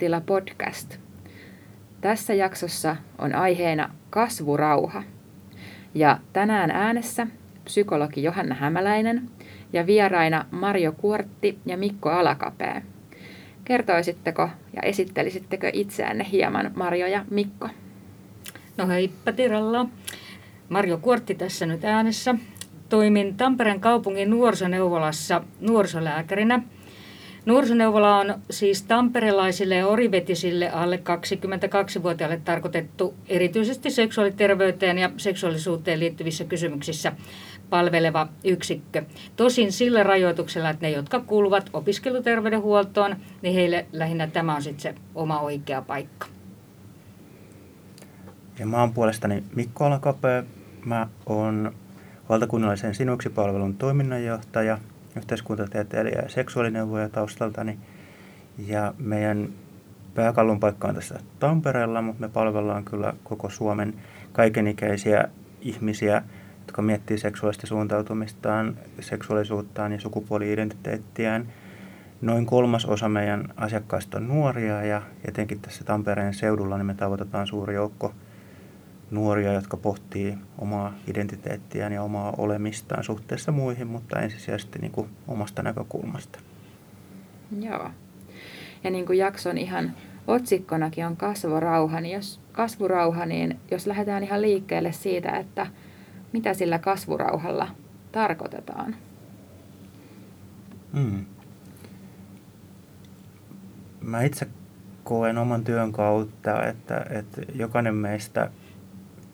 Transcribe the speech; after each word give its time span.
Mielentila 0.00 0.38
podcast. 0.40 0.96
Tässä 2.00 2.34
jaksossa 2.34 2.96
on 3.18 3.34
aiheena 3.34 3.90
kasvurauha. 4.10 5.02
Ja 5.94 6.18
tänään 6.32 6.70
äänessä 6.70 7.26
psykologi 7.64 8.22
Johanna 8.22 8.54
Hämäläinen 8.54 9.30
ja 9.72 9.86
vieraina 9.86 10.44
Marjo 10.50 10.92
Kuortti 10.92 11.58
ja 11.66 11.76
Mikko 11.76 12.10
Alakapää. 12.10 12.82
Kertoisitteko 13.64 14.48
ja 14.76 14.82
esittelisittekö 14.82 15.70
itseänne 15.72 16.26
hieman, 16.32 16.70
Marjo 16.74 17.06
ja 17.06 17.24
Mikko? 17.30 17.68
No 18.76 18.88
heippa 18.88 19.32
Tiralla. 19.32 19.86
Marjo 20.68 20.98
Kuortti 20.98 21.34
tässä 21.34 21.66
nyt 21.66 21.84
äänessä. 21.84 22.34
Toimin 22.88 23.36
Tampereen 23.36 23.80
kaupungin 23.80 24.30
nuorisoneuvolassa 24.30 25.42
nuorisolääkärinä. 25.60 26.62
Nuorisoneuvola 27.50 28.16
on 28.16 28.34
siis 28.50 28.82
tamperelaisille 28.82 29.74
ja 29.74 29.86
orivetisille 29.86 30.70
alle 30.70 30.96
22-vuotiaille 30.96 32.40
tarkoitettu 32.44 33.14
erityisesti 33.28 33.90
seksuaaliterveyteen 33.90 34.98
ja 34.98 35.10
seksuaalisuuteen 35.16 36.00
liittyvissä 36.00 36.44
kysymyksissä 36.44 37.12
palveleva 37.70 38.28
yksikkö. 38.44 39.02
Tosin 39.36 39.72
sillä 39.72 40.02
rajoituksella, 40.02 40.70
että 40.70 40.86
ne, 40.86 40.90
jotka 40.90 41.20
kuuluvat 41.20 41.70
opiskeluterveydenhuoltoon, 41.72 43.16
niin 43.42 43.54
heille 43.54 43.86
lähinnä 43.92 44.26
tämä 44.26 44.54
on 44.56 44.62
sitten 44.62 44.82
se 44.82 45.00
oma 45.14 45.40
oikea 45.40 45.82
paikka. 45.82 46.26
Ja 48.58 48.66
mä 48.66 48.80
oon 48.80 48.94
puolestani 48.94 49.44
Mikko 49.54 49.84
Alakapää. 49.84 50.44
Mä 50.84 51.08
oon 51.26 51.72
valtakunnallisen 52.28 52.94
sinuksipalvelun 52.94 53.74
toiminnanjohtaja, 53.74 54.78
yhteiskuntatieteilijä 55.16 56.22
ja 56.22 56.28
seksuaalineuvoja 56.28 57.08
taustaltani. 57.08 57.78
Ja 58.66 58.94
meidän 58.98 59.48
pääkallun 60.14 60.60
paikka 60.60 60.88
on 60.88 60.94
tässä 60.94 61.20
Tampereella, 61.38 62.02
mutta 62.02 62.20
me 62.20 62.28
palvellaan 62.28 62.84
kyllä 62.84 63.12
koko 63.24 63.50
Suomen 63.50 63.94
kaikenikäisiä 64.32 65.24
ihmisiä, 65.60 66.22
jotka 66.60 66.82
miettii 66.82 67.18
seksuaalista 67.18 67.66
suuntautumistaan, 67.66 68.76
seksuaalisuuttaan 69.00 69.92
ja 69.92 70.00
sukupuoli-identiteettiään. 70.00 71.48
Noin 72.20 72.46
kolmas 72.46 72.86
osa 72.86 73.08
meidän 73.08 73.48
asiakkaista 73.56 74.18
on 74.18 74.28
nuoria 74.28 74.84
ja 74.84 75.02
etenkin 75.28 75.60
tässä 75.60 75.84
Tampereen 75.84 76.34
seudulla 76.34 76.76
niin 76.76 76.86
me 76.86 76.94
tavoitetaan 76.94 77.46
suuri 77.46 77.74
joukko– 77.74 78.14
nuoria, 79.10 79.52
jotka 79.52 79.76
pohtii 79.76 80.38
omaa 80.58 80.94
identiteettiään 81.06 81.92
ja 81.92 82.02
omaa 82.02 82.34
olemistaan 82.38 83.04
suhteessa 83.04 83.52
muihin, 83.52 83.86
mutta 83.86 84.20
ensisijaisesti 84.20 84.78
niin 84.78 84.92
kuin 84.92 85.08
omasta 85.28 85.62
näkökulmasta. 85.62 86.38
Joo. 87.60 87.90
Ja 88.84 88.90
niin 88.90 89.06
kuin 89.06 89.18
jakson 89.18 89.58
ihan 89.58 89.92
otsikkonakin 90.26 91.06
on 91.06 91.16
kasvurauha, 91.16 92.00
niin 92.00 92.14
jos, 92.14 92.40
kasvurauha, 92.52 93.26
niin 93.26 93.60
jos 93.70 93.86
lähdetään 93.86 94.24
ihan 94.24 94.42
liikkeelle 94.42 94.92
siitä, 94.92 95.30
että 95.30 95.66
mitä 96.32 96.54
sillä 96.54 96.78
kasvurauhalla 96.78 97.68
tarkoitetaan? 98.12 98.96
Hmm. 100.94 101.24
Mä 104.00 104.22
itse 104.22 104.46
koen 105.04 105.38
oman 105.38 105.64
työn 105.64 105.92
kautta, 105.92 106.66
että, 106.66 107.06
että 107.10 107.42
jokainen 107.54 107.94
meistä 107.94 108.50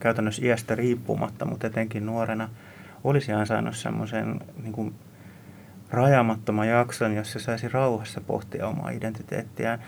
käytännössä 0.00 0.46
iästä 0.46 0.74
riippumatta, 0.74 1.44
mutta 1.44 1.66
etenkin 1.66 2.06
nuorena 2.06 2.48
olisi 3.04 3.32
ansainnut 3.32 3.76
semmoisen 3.76 4.40
niin 4.62 4.72
kuin 4.72 4.94
rajamattoman 5.90 6.68
jakson, 6.68 7.14
jossa 7.14 7.38
saisi 7.38 7.68
rauhassa 7.68 8.20
pohtia 8.20 8.68
omaa 8.68 8.90
identiteettiään 8.90 9.78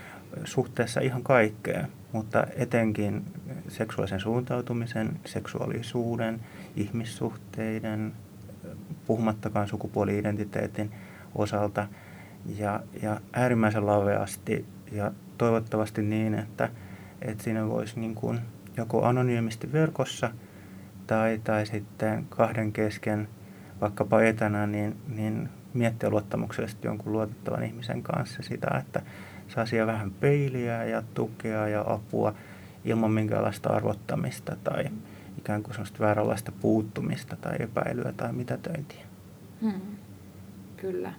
suhteessa 0.44 1.00
ihan 1.00 1.22
kaikkeen, 1.22 1.88
mutta 2.12 2.46
etenkin 2.56 3.24
seksuaalisen 3.68 4.20
suuntautumisen, 4.20 5.20
seksuaalisuuden, 5.24 6.40
ihmissuhteiden, 6.76 8.12
puhumattakaan 9.06 9.68
sukupuoli-identiteetin 9.68 10.90
osalta. 11.34 11.88
Ja, 12.58 12.80
ja 13.02 13.20
äärimmäisen 13.32 13.86
laveasti 13.86 14.64
ja 14.92 15.12
toivottavasti 15.38 16.02
niin, 16.02 16.34
että, 16.34 16.68
että 17.22 17.44
siinä 17.44 17.68
voisi 17.68 18.00
niin 18.00 18.14
kuin 18.14 18.40
joko 18.78 19.04
anonyymisti 19.04 19.72
verkossa 19.72 20.30
tai, 21.06 21.40
tai 21.44 21.66
sitten 21.66 22.26
kahden 22.28 22.72
kesken 22.72 23.28
vaikkapa 23.80 24.22
etänä, 24.22 24.66
niin, 24.66 24.96
niin 25.08 25.48
miettiä 25.74 26.10
luottamuksellisesti 26.10 26.86
jonkun 26.86 27.12
luotettavan 27.12 27.62
ihmisen 27.62 28.02
kanssa 28.02 28.42
sitä, 28.42 28.78
että 28.78 29.02
saa 29.48 29.66
siellä 29.66 29.92
vähän 29.92 30.10
peiliä 30.10 30.84
ja 30.84 31.02
tukea 31.14 31.68
ja 31.68 31.84
apua 31.86 32.34
ilman 32.84 33.10
minkäänlaista 33.10 33.68
arvottamista 33.68 34.56
tai 34.64 34.84
ikään 35.38 35.62
kuin 35.62 35.74
sellaista 35.74 35.98
vääränlaista 36.00 36.52
puuttumista 36.52 37.36
tai 37.36 37.56
epäilyä 37.60 38.12
tai 38.16 38.32
mitätöintiä. 38.32 39.04
Hmm. 39.62 39.80
Kyllä. 40.76 41.12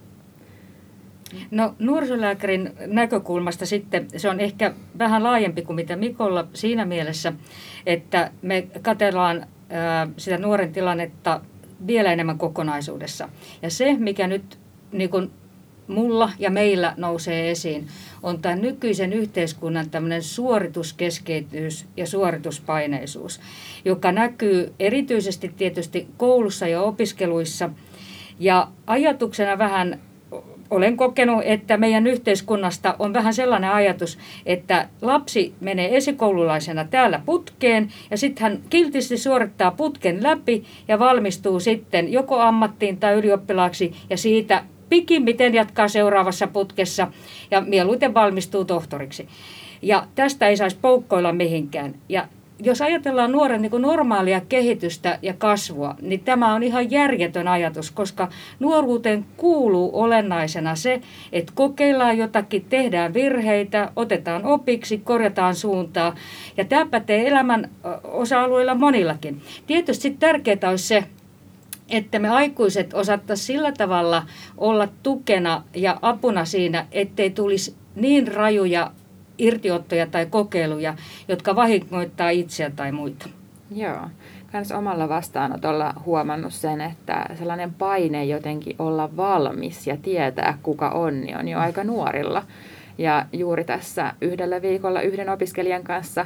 No 1.52 1.76
nuorisolääkärin 1.80 2.72
näkökulmasta 2.88 3.66
sitten 3.66 4.08
se 4.18 4.30
on 4.30 4.40
ehkä 4.40 4.74
vähän 4.98 5.24
laajempi 5.24 5.62
kuin 5.62 5.76
mitä 5.76 5.96
Mikolla 5.96 6.48
siinä 6.54 6.86
mielessä, 6.86 7.34
että 7.86 8.32
me 8.42 8.68
katellaan 8.82 9.46
sitä 10.18 10.38
nuoren 10.38 10.74
tilannetta 10.74 11.42
vielä 11.88 12.14
enemmän 12.14 12.38
kokonaisuudessa. 12.38 13.30
Ja 13.62 13.70
se, 13.70 13.96
mikä 14.00 14.28
nyt 14.28 14.60
niin 14.92 15.10
kuin 15.10 15.32
mulla 15.88 16.32
ja 16.40 16.50
meillä 16.50 16.94
nousee 16.98 17.52
esiin, 17.52 17.88
on 18.24 18.42
tämä 18.42 18.56
nykyisen 18.56 19.14
yhteiskunnan 19.14 19.90
tämmöinen 19.90 20.24
suorituskeskeityys 20.24 21.86
ja 21.98 22.08
suorituspaineisuus, 22.08 23.42
joka 23.86 24.12
näkyy 24.12 24.74
erityisesti 24.80 25.54
tietysti 25.58 26.08
koulussa 26.18 26.68
ja 26.68 26.82
opiskeluissa. 26.82 27.70
Ja 28.40 28.68
ajatuksena 28.88 29.58
vähän 29.58 30.00
olen 30.70 30.98
kokenut, 30.98 31.42
että 31.46 31.78
meidän 31.78 32.08
yhteiskunnasta 32.08 32.96
on 33.00 33.14
vähän 33.14 33.34
sellainen 33.34 33.72
ajatus, 33.72 34.18
että 34.46 34.88
lapsi 35.02 35.54
menee 35.60 35.98
esikoululaisena 35.98 36.86
täällä 36.86 37.22
putkeen 37.26 37.90
ja 38.12 38.18
sitten 38.18 38.44
hän 38.44 38.60
kiltisti 38.70 39.18
suorittaa 39.18 39.72
putken 39.72 40.24
läpi 40.24 40.64
ja 40.88 41.00
valmistuu 41.00 41.60
sitten 41.60 42.12
joko 42.12 42.40
ammattiin 42.40 42.98
tai 42.98 43.14
ylioppilaaksi 43.14 43.94
ja 44.10 44.18
siitä 44.18 44.64
pikimmiten 44.90 45.54
jatkaa 45.54 45.88
seuraavassa 45.88 46.48
putkessa 46.48 47.08
ja 47.52 47.62
mieluiten 47.62 48.14
valmistuu 48.14 48.66
tohtoriksi. 48.66 49.28
Ja 49.82 50.08
tästä 50.16 50.48
ei 50.48 50.58
saisi 50.58 50.78
poukkoilla 50.82 51.34
mihinkään. 51.34 51.96
Ja 52.10 52.28
jos 52.60 52.82
ajatellaan 52.82 53.32
nuoren 53.32 53.62
niin 53.62 53.82
normaalia 53.82 54.42
kehitystä 54.50 55.20
ja 55.22 55.34
kasvua, 55.34 55.96
niin 56.02 56.20
tämä 56.20 56.54
on 56.54 56.64
ihan 56.64 56.92
järjetön 56.92 57.48
ajatus, 57.48 57.92
koska 57.92 58.30
nuoruuteen 58.60 59.26
kuuluu 59.38 59.92
olennaisena 59.94 60.76
se, 60.76 61.02
että 61.32 61.52
kokeillaan 61.56 62.18
jotakin, 62.18 62.66
tehdään 62.70 63.14
virheitä, 63.14 63.92
otetaan 63.96 64.46
opiksi, 64.46 64.98
korjataan 64.98 65.56
suuntaa. 65.56 66.16
Ja 66.58 66.66
tämä 66.66 66.86
pätee 66.86 67.28
elämän 67.28 67.70
osa-alueilla 68.04 68.76
monillakin. 68.76 69.42
Tietysti 69.68 70.16
tärkeää 70.20 70.70
olisi 70.70 70.88
se, 70.88 71.04
että 71.90 72.20
me 72.20 72.30
aikuiset 72.30 72.94
osattaisiin 72.94 73.46
sillä 73.46 73.72
tavalla 73.72 74.24
olla 74.58 74.88
tukena 75.04 75.64
ja 75.76 75.98
apuna 76.02 76.46
siinä, 76.46 76.86
ettei 76.92 77.30
tulisi 77.30 77.76
niin 77.96 78.28
rajuja 78.28 78.92
irtiottoja 79.40 80.08
tai 80.08 80.26
kokeiluja, 80.26 80.94
jotka 81.28 81.56
vahingoittaa 81.56 82.30
itseä 82.30 82.72
tai 82.76 82.92
muita. 82.92 83.30
Joo. 83.76 84.10
Kans 84.52 84.72
omalla 84.72 85.10
vastaanotolla 85.10 85.94
huomannut 86.06 86.54
sen, 86.54 86.82
että 86.82 87.26
sellainen 87.36 87.74
paine 87.74 88.26
jotenkin 88.26 88.76
olla 88.80 89.18
valmis 89.18 89.88
ja 89.88 89.98
tietää 89.98 90.58
kuka 90.64 90.90
on, 90.90 91.22
niin 91.22 91.38
on 91.38 91.48
jo 91.48 91.60
aika 91.60 91.84
nuorilla. 91.84 92.44
Ja 92.98 93.26
juuri 93.34 93.64
tässä 93.64 94.14
yhdellä 94.22 94.62
viikolla 94.62 95.02
yhden 95.02 95.30
opiskelijan 95.30 95.84
kanssa 95.84 96.26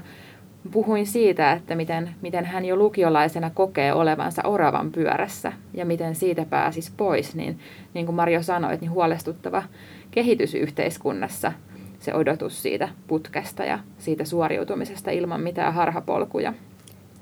puhuin 0.71 1.07
siitä, 1.07 1.51
että 1.51 1.75
miten, 1.75 2.09
miten 2.21 2.45
hän 2.45 2.65
jo 2.65 2.75
lukiolaisena 2.75 3.49
kokee 3.49 3.93
olevansa 3.93 4.41
oravan 4.45 4.91
pyörässä 4.91 5.53
ja 5.73 5.85
miten 5.85 6.15
siitä 6.15 6.45
pääsisi 6.49 6.91
pois. 6.97 7.35
Niin, 7.35 7.59
niin 7.93 8.05
kuin 8.05 8.15
Marjo 8.15 8.43
sanoi, 8.43 8.77
niin 8.77 8.91
huolestuttava 8.91 9.63
kehitys 10.11 10.55
yhteiskunnassa– 10.55 11.51
se 12.03 12.13
odotus 12.13 12.61
siitä 12.61 12.89
putkesta 13.07 13.65
ja 13.65 13.79
siitä 13.97 14.25
suoriutumisesta 14.25 15.11
ilman 15.11 15.41
mitään 15.41 15.73
harhapolkuja. 15.73 16.53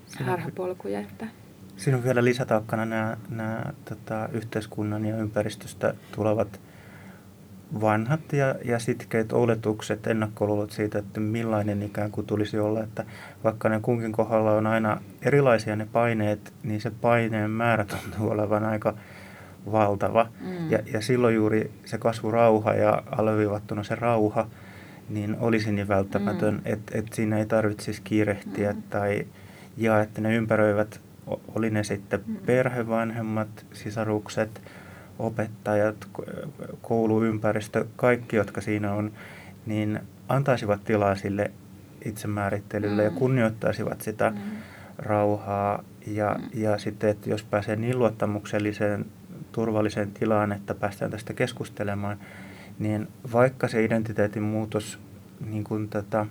Siinä, 0.05 0.25
harhapolkuja 0.25 0.99
että. 0.99 1.27
Siinä 1.77 1.97
on 1.97 2.03
vielä 2.03 2.23
lisätaakkana 2.23 2.85
nämä, 2.85 3.17
nämä 3.29 3.63
tota, 3.89 4.29
yhteiskunnan 4.33 5.05
ja 5.05 5.17
ympäristöstä 5.17 5.93
tulevat 6.15 6.59
vanhat 7.81 8.33
ja, 8.33 8.55
ja 8.65 8.79
sitkeät 8.79 9.33
oletukset, 9.33 10.07
ennakkoluulot 10.07 10.71
siitä, 10.71 10.99
että 10.99 11.19
millainen 11.19 11.83
ikään 11.83 12.11
kuin 12.11 12.27
tulisi 12.27 12.59
olla. 12.59 12.83
Että 12.83 13.05
vaikka 13.43 13.69
ne 13.69 13.79
kunkin 13.81 14.11
kohdalla 14.11 14.51
on 14.51 14.67
aina 14.67 15.01
erilaisia 15.21 15.75
ne 15.75 15.87
paineet, 15.91 16.53
niin 16.63 16.81
se 16.81 16.91
paineen 17.01 17.51
määrä 17.51 17.85
tuntuu 17.85 18.29
olevan 18.29 18.63
aika 18.63 18.93
valtava. 19.71 20.27
Mm. 20.41 20.71
Ja, 20.71 20.79
ja 20.93 21.01
silloin 21.01 21.35
juuri 21.35 21.71
se 21.85 21.97
kasvurauha 21.97 22.73
ja 22.73 23.03
alleviivattuna 23.11 23.83
se 23.83 23.95
rauha– 23.95 24.47
niin 25.13 25.37
olisi 25.39 25.71
niin 25.71 25.87
välttämätön, 25.87 26.53
mm. 26.53 26.61
että 26.65 26.97
et 26.97 27.13
siinä 27.13 27.37
ei 27.37 27.45
tarvitsisi 27.45 28.01
kiirehtiä 28.03 28.73
mm. 28.73 28.81
tai 28.81 29.27
ja 29.77 30.01
että 30.01 30.21
ne 30.21 30.35
ympäröivät, 30.35 31.01
oli 31.55 31.69
ne 31.69 31.83
sitten 31.83 32.19
mm. 32.27 32.35
perhevanhemmat, 32.45 33.65
sisarukset, 33.73 34.61
opettajat, 35.19 36.07
kouluympäristö, 36.81 37.85
kaikki, 37.95 38.35
jotka 38.35 38.61
siinä 38.61 38.93
on, 38.93 39.11
niin 39.65 39.99
antaisivat 40.29 40.83
tilaa 40.83 41.15
sille 41.15 41.51
itsemäärittelylle 42.05 43.01
mm. 43.01 43.05
ja 43.05 43.19
kunnioittaisivat 43.19 44.01
sitä 44.01 44.29
mm. 44.29 44.37
rauhaa. 44.97 45.83
Ja, 46.07 46.35
mm. 46.39 46.61
ja 46.61 46.77
sitten, 46.77 47.09
että 47.09 47.29
jos 47.29 47.43
pääsee 47.43 47.75
niin 47.75 47.99
luottamukselliseen, 47.99 49.05
turvalliseen 49.51 50.11
tilaan, 50.11 50.51
että 50.51 50.75
päästään 50.75 51.11
tästä 51.11 51.33
keskustelemaan, 51.33 52.17
niin 52.81 53.07
vaikka 53.33 53.67
se 53.67 53.83
identiteetin 53.83 54.43
muutos 54.43 54.99
niin 55.45 55.63
kuin 55.63 55.89
tätä, 55.89 56.25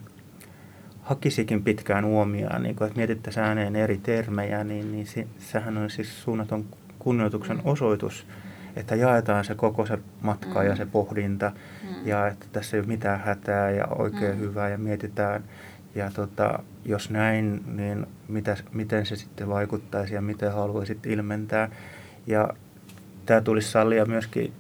hakisikin 1.03 1.63
pitkään 1.63 2.05
uomiaan, 2.05 2.63
niin 2.63 2.77
kuin, 2.77 2.87
että 2.87 2.97
mietittäisiin 2.97 3.45
ääneen 3.45 3.77
eri 3.77 3.99
termejä, 3.99 4.65
niin, 4.65 4.93
niin 4.93 5.07
se, 5.07 5.27
sehän 5.39 5.79
on 5.79 5.91
siis 5.91 6.23
suunnaton 6.23 6.65
kunnioituksen 6.99 7.57
mm. 7.57 7.63
osoitus, 7.65 8.27
että 8.77 8.95
jaetaan 8.95 9.45
se 9.45 9.55
koko 9.55 9.87
se 9.87 9.99
matka 10.21 10.61
mm. 10.61 10.67
ja 10.67 10.77
se 10.77 10.87
pohdinta 10.87 11.53
mm. 11.83 12.07
ja 12.07 12.27
että 12.27 12.47
tässä 12.53 12.77
ei 12.77 12.81
ole 12.81 12.89
mitään 12.89 13.21
hätää 13.21 13.71
ja 13.71 13.87
oikein 13.87 14.35
mm. 14.35 14.41
hyvää 14.41 14.69
ja 14.69 14.79
mietitään. 14.79 15.45
Ja 15.95 16.11
tota, 16.11 16.59
jos 16.85 17.11
näin, 17.11 17.63
niin 17.77 18.07
mitä, 18.29 18.57
miten 18.73 19.07
se 19.07 19.17
sitten 19.17 19.49
vaikuttaisi 19.49 20.15
ja 20.15 20.21
miten 20.21 20.53
haluaisit 20.53 21.07
ilmentää. 21.07 21.71
Ja 22.27 22.49
tämä 23.27 23.41
tulisi 23.41 23.71
sallia 23.71 24.07
myöskin 24.07 24.53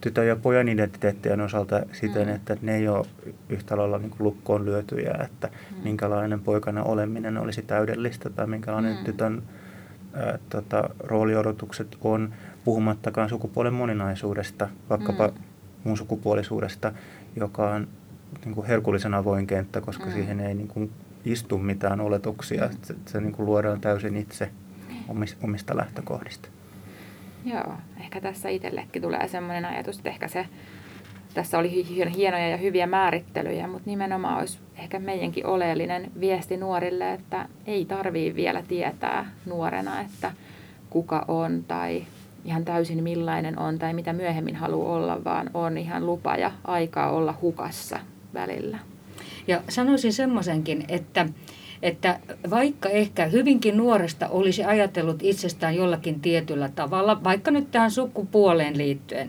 tytön 0.00 0.26
ja 0.26 0.36
pojan 0.36 0.68
identiteettien 0.68 1.40
osalta 1.40 1.82
siten, 1.92 2.28
mm. 2.28 2.34
että 2.34 2.56
ne 2.62 2.76
ei 2.76 2.88
ole 2.88 3.06
yhtä 3.48 3.76
lailla 3.76 3.98
niin 3.98 4.10
kuin 4.10 4.24
lukkoon 4.24 4.64
lyötyjä, 4.64 5.14
että 5.24 5.46
mm. 5.46 5.76
minkälainen 5.82 6.40
poikana 6.40 6.82
oleminen 6.82 7.38
olisi 7.38 7.62
täydellistä 7.62 8.30
tai 8.30 8.46
minkälainen 8.46 8.96
mm. 8.96 9.04
tytön 9.04 9.42
ää, 10.12 10.38
tota, 10.50 10.90
rooliodotukset 10.98 11.96
on, 12.00 12.34
puhumattakaan 12.64 13.28
sukupuolen 13.28 13.74
moninaisuudesta, 13.74 14.68
vaikkapa 14.90 15.28
mm. 15.28 15.34
muun 15.84 15.96
sukupuolisuudesta, 15.96 16.92
joka 17.36 17.70
on 17.70 17.88
niin 18.44 18.54
kuin 18.54 18.66
herkullisen 18.66 19.14
avoin 19.14 19.46
kenttä, 19.46 19.80
koska 19.80 20.06
mm. 20.06 20.12
siihen 20.12 20.40
ei 20.40 20.54
niin 20.54 20.68
kuin 20.68 20.90
istu 21.24 21.58
mitään 21.58 22.00
oletuksia. 22.00 22.66
Mm. 22.66 22.76
Se, 22.82 22.94
se 23.06 23.20
niin 23.20 23.32
kuin 23.32 23.46
luodaan 23.46 23.80
täysin 23.80 24.16
itse 24.16 24.50
omista 25.42 25.76
lähtökohdista. 25.76 26.48
Joo, 27.44 27.72
ehkä 28.00 28.20
tässä 28.20 28.48
itsellekin 28.48 29.02
tulee 29.02 29.28
sellainen 29.28 29.64
ajatus, 29.64 29.96
että 29.96 30.08
ehkä 30.08 30.28
se, 30.28 30.46
tässä 31.34 31.58
oli 31.58 31.86
hienoja 32.16 32.48
ja 32.48 32.56
hyviä 32.56 32.86
määrittelyjä, 32.86 33.66
mutta 33.66 33.90
nimenomaan 33.90 34.38
olisi 34.38 34.58
ehkä 34.78 34.98
meidänkin 34.98 35.46
oleellinen 35.46 36.10
viesti 36.20 36.56
nuorille, 36.56 37.12
että 37.12 37.48
ei 37.66 37.84
tarvii 37.84 38.34
vielä 38.34 38.62
tietää 38.62 39.30
nuorena, 39.46 40.00
että 40.00 40.32
kuka 40.90 41.24
on 41.28 41.64
tai 41.68 42.04
ihan 42.44 42.64
täysin 42.64 43.02
millainen 43.02 43.58
on 43.58 43.78
tai 43.78 43.94
mitä 43.94 44.12
myöhemmin 44.12 44.56
haluaa 44.56 44.96
olla, 44.96 45.24
vaan 45.24 45.50
on 45.54 45.78
ihan 45.78 46.06
lupa 46.06 46.36
ja 46.36 46.50
aikaa 46.64 47.10
olla 47.10 47.34
hukassa 47.42 48.00
välillä. 48.34 48.78
Ja 49.46 49.60
sanoisin 49.68 50.12
semmoisenkin, 50.12 50.84
että 50.88 51.26
että 51.82 52.20
vaikka 52.50 52.88
ehkä 52.88 53.26
hyvinkin 53.26 53.76
nuoresta 53.76 54.28
olisi 54.28 54.64
ajatellut 54.64 55.22
itsestään 55.22 55.74
jollakin 55.74 56.20
tietyllä 56.20 56.70
tavalla, 56.74 57.24
vaikka 57.24 57.50
nyt 57.50 57.70
tähän 57.70 57.90
sukupuoleen 57.90 58.78
liittyen, 58.78 59.28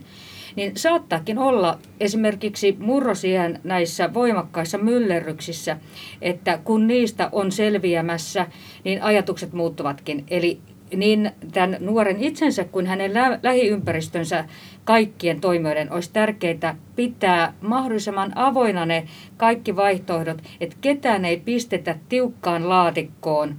niin 0.55 0.71
saattaakin 0.77 1.37
olla 1.37 1.79
esimerkiksi 1.99 2.77
murrosien 2.79 3.59
näissä 3.63 4.13
voimakkaissa 4.13 4.77
myllerryksissä, 4.77 5.77
että 6.21 6.59
kun 6.63 6.87
niistä 6.87 7.29
on 7.31 7.51
selviämässä, 7.51 8.47
niin 8.83 9.03
ajatukset 9.03 9.53
muuttuvatkin. 9.53 10.25
Eli 10.29 10.59
niin 10.95 11.31
tämän 11.51 11.77
nuoren 11.79 12.23
itsensä 12.23 12.63
kuin 12.63 12.87
hänen 12.87 13.13
lä- 13.13 13.39
lähiympäristönsä 13.43 14.45
kaikkien 14.83 15.41
toimijoiden 15.41 15.91
olisi 15.91 16.09
tärkeää 16.13 16.75
pitää 16.95 17.53
mahdollisimman 17.61 18.31
avoina 18.35 18.85
ne 18.85 19.07
kaikki 19.37 19.75
vaihtoehdot, 19.75 20.41
että 20.61 20.75
ketään 20.81 21.25
ei 21.25 21.37
pistetä 21.37 21.95
tiukkaan 22.09 22.69
laatikkoon 22.69 23.55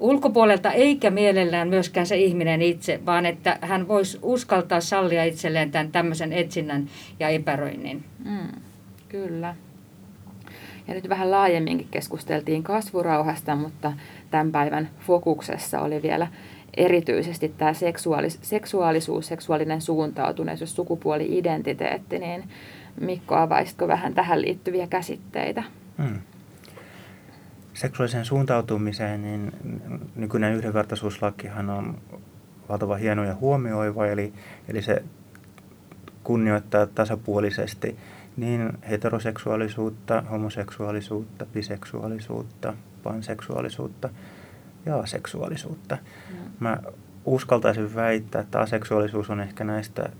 ulkopuolelta 0.00 0.72
eikä 0.72 1.10
mielellään 1.10 1.68
myöskään 1.68 2.06
se 2.06 2.16
ihminen 2.16 2.62
itse, 2.62 3.00
vaan 3.06 3.26
että 3.26 3.58
hän 3.60 3.88
voisi 3.88 4.18
uskaltaa 4.22 4.80
sallia 4.80 5.24
itselleen 5.24 5.70
tämän 5.70 5.92
tämmöisen 5.92 6.32
etsinnän 6.32 6.86
ja 7.20 7.28
epäröinnin. 7.28 8.04
Mm, 8.24 8.60
kyllä. 9.08 9.54
Ja 10.88 10.94
nyt 10.94 11.08
vähän 11.08 11.30
laajemminkin 11.30 11.88
keskusteltiin 11.90 12.62
kasvurauhasta, 12.62 13.56
mutta 13.56 13.92
tämän 14.30 14.52
päivän 14.52 14.90
fokuksessa 15.00 15.80
oli 15.80 16.02
vielä 16.02 16.26
erityisesti 16.80 17.48
tämä 17.48 17.72
seksuaalis- 17.72 18.38
seksuaalisuus, 18.42 19.26
seksuaalinen 19.26 19.80
suuntautuneisuus, 19.80 20.76
sukupuoli-identiteetti, 20.76 22.18
niin 22.18 22.44
Mikko, 23.00 23.34
avaisitko 23.34 23.88
vähän 23.88 24.14
tähän 24.14 24.42
liittyviä 24.42 24.86
käsitteitä? 24.86 25.62
Hmm. 26.02 26.18
Seksuaaliseen 27.74 28.24
suuntautumiseen, 28.24 29.22
niin 29.22 29.52
nykyinen 30.16 30.54
yhdenvertaisuuslakihan 30.54 31.70
on 31.70 31.98
valtava 32.68 32.96
hieno 32.96 33.24
ja 33.24 33.34
huomioiva, 33.34 34.06
eli, 34.06 34.32
eli 34.68 34.82
se 34.82 35.02
kunnioittaa 36.24 36.86
tasapuolisesti 36.86 37.96
niin 38.36 38.72
heteroseksuaalisuutta, 38.90 40.22
homoseksuaalisuutta, 40.30 41.46
biseksuaalisuutta, 41.46 42.74
panseksuaalisuutta– 43.02 44.08
ja 44.86 44.98
aseksuaalisuutta. 44.98 45.98
Mm. 46.30 46.36
Mä 46.60 46.78
uskaltaisin 47.24 47.94
väittää, 47.94 48.40
että 48.40 48.60
aseksuaalisuus 48.60 49.30
on 49.30 49.40
ehkä 49.40 49.64
näistä 49.64 50.10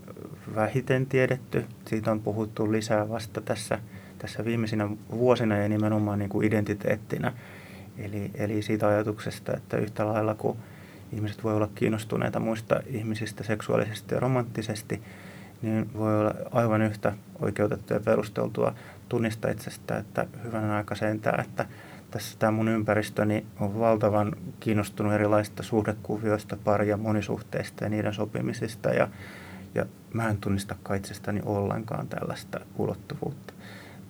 vähiten 0.54 1.06
tiedetty. 1.06 1.64
Siitä 1.86 2.10
on 2.10 2.20
puhuttu 2.20 2.72
lisää 2.72 3.08
vasta 3.08 3.40
tässä, 3.40 3.78
tässä 4.18 4.44
viimeisinä 4.44 4.88
vuosina 5.10 5.56
ja 5.56 5.68
nimenomaan 5.68 6.18
niin 6.18 6.28
kuin 6.28 6.46
identiteettinä. 6.46 7.32
Eli, 7.98 8.30
eli 8.34 8.62
siitä 8.62 8.88
ajatuksesta, 8.88 9.52
että 9.56 9.76
yhtä 9.76 10.06
lailla 10.06 10.34
kuin 10.34 10.58
ihmiset 11.12 11.44
voi 11.44 11.54
olla 11.54 11.68
kiinnostuneita 11.74 12.40
muista 12.40 12.80
ihmisistä 12.86 13.44
seksuaalisesti 13.44 14.14
ja 14.14 14.20
romanttisesti, 14.20 15.02
niin 15.62 15.90
voi 15.94 16.20
olla 16.20 16.34
aivan 16.50 16.82
yhtä 16.82 17.12
oikeutettua 17.40 17.96
ja 17.96 18.02
perusteltua 18.04 18.74
tunnistaa 19.08 19.50
itsestä, 19.50 19.98
että 19.98 20.26
hyvän 20.44 20.70
aika 20.70 20.94
sentään, 20.94 21.40
että 21.40 21.66
tässä 22.10 22.38
tämä 22.38 22.50
mun 22.50 22.68
ympäristöni 22.68 23.46
on 23.60 23.78
valtavan 23.78 24.36
kiinnostunut 24.60 25.12
erilaisista 25.12 25.62
suhdekuvioista, 25.62 26.56
paria 26.64 26.96
monisuhteista 26.96 27.84
ja 27.84 27.90
niiden 27.90 28.14
sopimisista 28.14 28.90
ja, 28.90 29.08
ja 29.74 29.86
mä 30.12 30.28
en 30.28 30.36
tunnista 30.36 30.76
itsestäni 30.96 31.40
ollenkaan 31.44 32.08
tällaista 32.08 32.60
ulottuvuutta. 32.76 33.54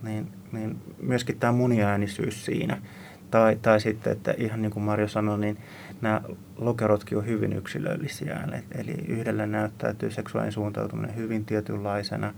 Niin, 0.03 0.33
niin 0.53 0.83
myöskin 1.03 1.39
tämä 1.39 1.53
muniäänisyys 1.53 2.45
siinä. 2.45 2.83
Tai, 3.31 3.59
tai 3.63 3.81
sitten, 3.81 4.13
että 4.13 4.35
ihan 4.39 4.63
niin 4.63 4.73
kuin 4.73 4.83
Marjo 4.83 5.09
sanoi, 5.09 5.39
niin 5.39 5.59
nämä 6.01 6.21
lokerotkin 6.57 7.19
on 7.19 7.27
hyvin 7.27 7.53
yksilöllisiä. 7.53 8.49
Eli 8.75 8.95
yhdelle 9.09 9.47
näyttäytyy 9.47 10.11
seksuaalinen 10.11 10.53
suuntautuminen 10.53 11.17
hyvin 11.17 11.45
tietynlaisena 11.45 12.35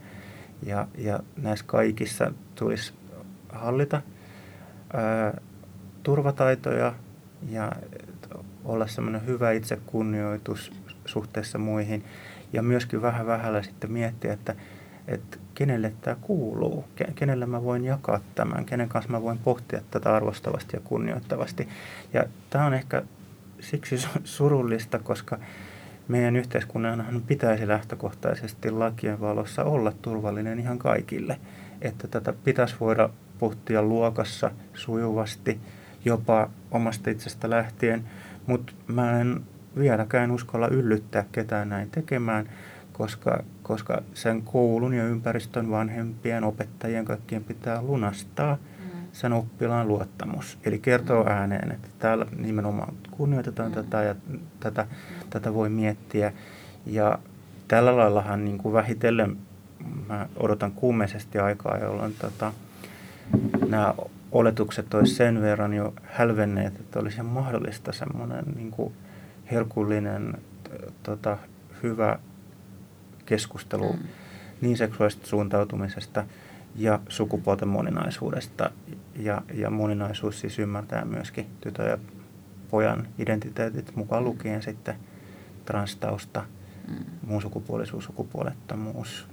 ja, 0.66 0.88
ja 0.98 1.20
näissä 1.36 1.64
kaikissa 1.68 2.32
tulisi 2.54 2.92
hallita 3.48 4.02
turvataitoja 6.02 6.94
ja 7.50 7.72
olla 8.64 8.86
semmoinen 8.86 9.26
hyvä 9.26 9.52
itsekunnioitus 9.52 10.72
suhteessa 11.04 11.58
muihin. 11.58 12.04
Ja 12.52 12.62
myöskin 12.62 13.02
vähän 13.02 13.26
vähällä 13.26 13.62
sitten 13.62 13.92
miettiä, 13.92 14.32
että, 14.32 14.54
että 15.08 15.36
kenelle 15.54 15.92
tämä 16.00 16.16
kuuluu, 16.20 16.84
kenelle 17.14 17.46
mä 17.46 17.64
voin 17.64 17.84
jakaa 17.84 18.20
tämän, 18.34 18.64
kenen 18.64 18.88
kanssa 18.88 19.10
mä 19.12 19.22
voin 19.22 19.38
pohtia 19.38 19.80
tätä 19.90 20.14
arvostavasti 20.14 20.76
ja 20.76 20.80
kunnioittavasti. 20.84 21.68
Ja 22.12 22.24
tämä 22.50 22.66
on 22.66 22.74
ehkä 22.74 23.02
siksi 23.60 24.08
surullista, 24.24 24.98
koska 24.98 25.38
meidän 26.08 26.36
yhteiskunnan 26.36 27.22
pitäisi 27.26 27.68
lähtökohtaisesti 27.68 28.70
lakien 28.70 29.20
valossa 29.20 29.64
olla 29.64 29.92
turvallinen 30.02 30.58
ihan 30.58 30.78
kaikille. 30.78 31.40
Että 31.80 32.08
tätä 32.08 32.32
pitäisi 32.32 32.74
voida 32.80 33.08
pohtia 33.38 33.82
luokassa 33.82 34.50
sujuvasti– 34.74 35.60
jopa 36.04 36.50
omasta 36.70 37.10
itsestä 37.10 37.50
lähtien, 37.50 38.04
mutta 38.46 38.72
mä 38.86 39.20
en 39.20 39.40
vieläkään 39.78 40.30
uskalla 40.30 40.68
yllyttää 40.68 41.24
ketään 41.32 41.68
näin 41.68 41.90
tekemään, 41.90 42.48
koska, 42.92 43.42
koska 43.62 44.02
sen 44.14 44.42
koulun 44.42 44.94
ja 44.94 45.04
ympäristön 45.04 45.70
vanhempien, 45.70 46.44
opettajien 46.44 47.04
kaikkien 47.04 47.44
pitää 47.44 47.82
lunastaa 47.82 48.54
mm. 48.54 49.00
sen 49.12 49.32
oppilaan 49.32 49.88
luottamus. 49.88 50.58
Eli 50.64 50.78
kertoo 50.78 51.24
mm. 51.24 51.30
ääneen, 51.30 51.72
että 51.72 51.88
täällä 51.98 52.26
nimenomaan 52.36 52.94
kunnioitetaan 53.10 53.68
mm. 53.68 53.74
tätä 53.74 54.02
ja 54.02 54.14
tätä, 54.60 54.82
mm. 54.82 55.28
tätä 55.30 55.54
voi 55.54 55.68
miettiä. 55.68 56.32
Ja 56.86 57.18
tällä 57.68 57.96
laillahan 57.96 58.44
niin 58.44 58.58
kuin 58.58 58.72
vähitellen 58.72 59.36
mä 60.08 60.26
odotan 60.36 60.72
kuumeisesti 60.72 61.38
aikaa, 61.38 61.78
jolloin 61.78 62.14
tota, 62.20 62.52
nämä 63.68 63.94
oletukset 64.32 64.94
olisi 64.94 65.14
sen 65.14 65.42
verran 65.42 65.74
jo 65.74 65.94
hälvenneet, 66.02 66.80
että 66.80 66.98
olisi 66.98 67.22
mahdollista 67.22 67.92
semmoinen 67.92 68.44
niin 68.56 68.70
kuin 68.70 68.94
herkullinen, 69.50 70.34
tota, 71.02 71.38
hyvä 71.82 72.18
keskustelu 73.26 73.92
mm. 73.92 74.08
niin 74.60 74.76
seksuaalisesta 74.76 75.26
suuntautumisesta 75.26 76.24
ja 76.76 77.00
sukupuolten 77.08 77.68
moninaisuudesta. 77.68 78.70
Ja, 79.16 79.42
ja 79.54 79.70
moninaisuus 79.70 80.40
siis 80.40 80.58
ymmärtää 80.58 81.04
myöskin 81.04 81.46
tytön 81.60 81.88
ja 81.88 81.98
pojan 82.70 83.08
identiteetit 83.18 83.96
mukaan 83.96 84.24
lukien 84.24 84.62
sitten 84.62 84.94
transtausta, 85.64 86.44
mm. 86.88 87.04
muun 87.26 87.42
sukupuolisuus, 87.42 88.04
sukupuolettomuus 88.04 89.26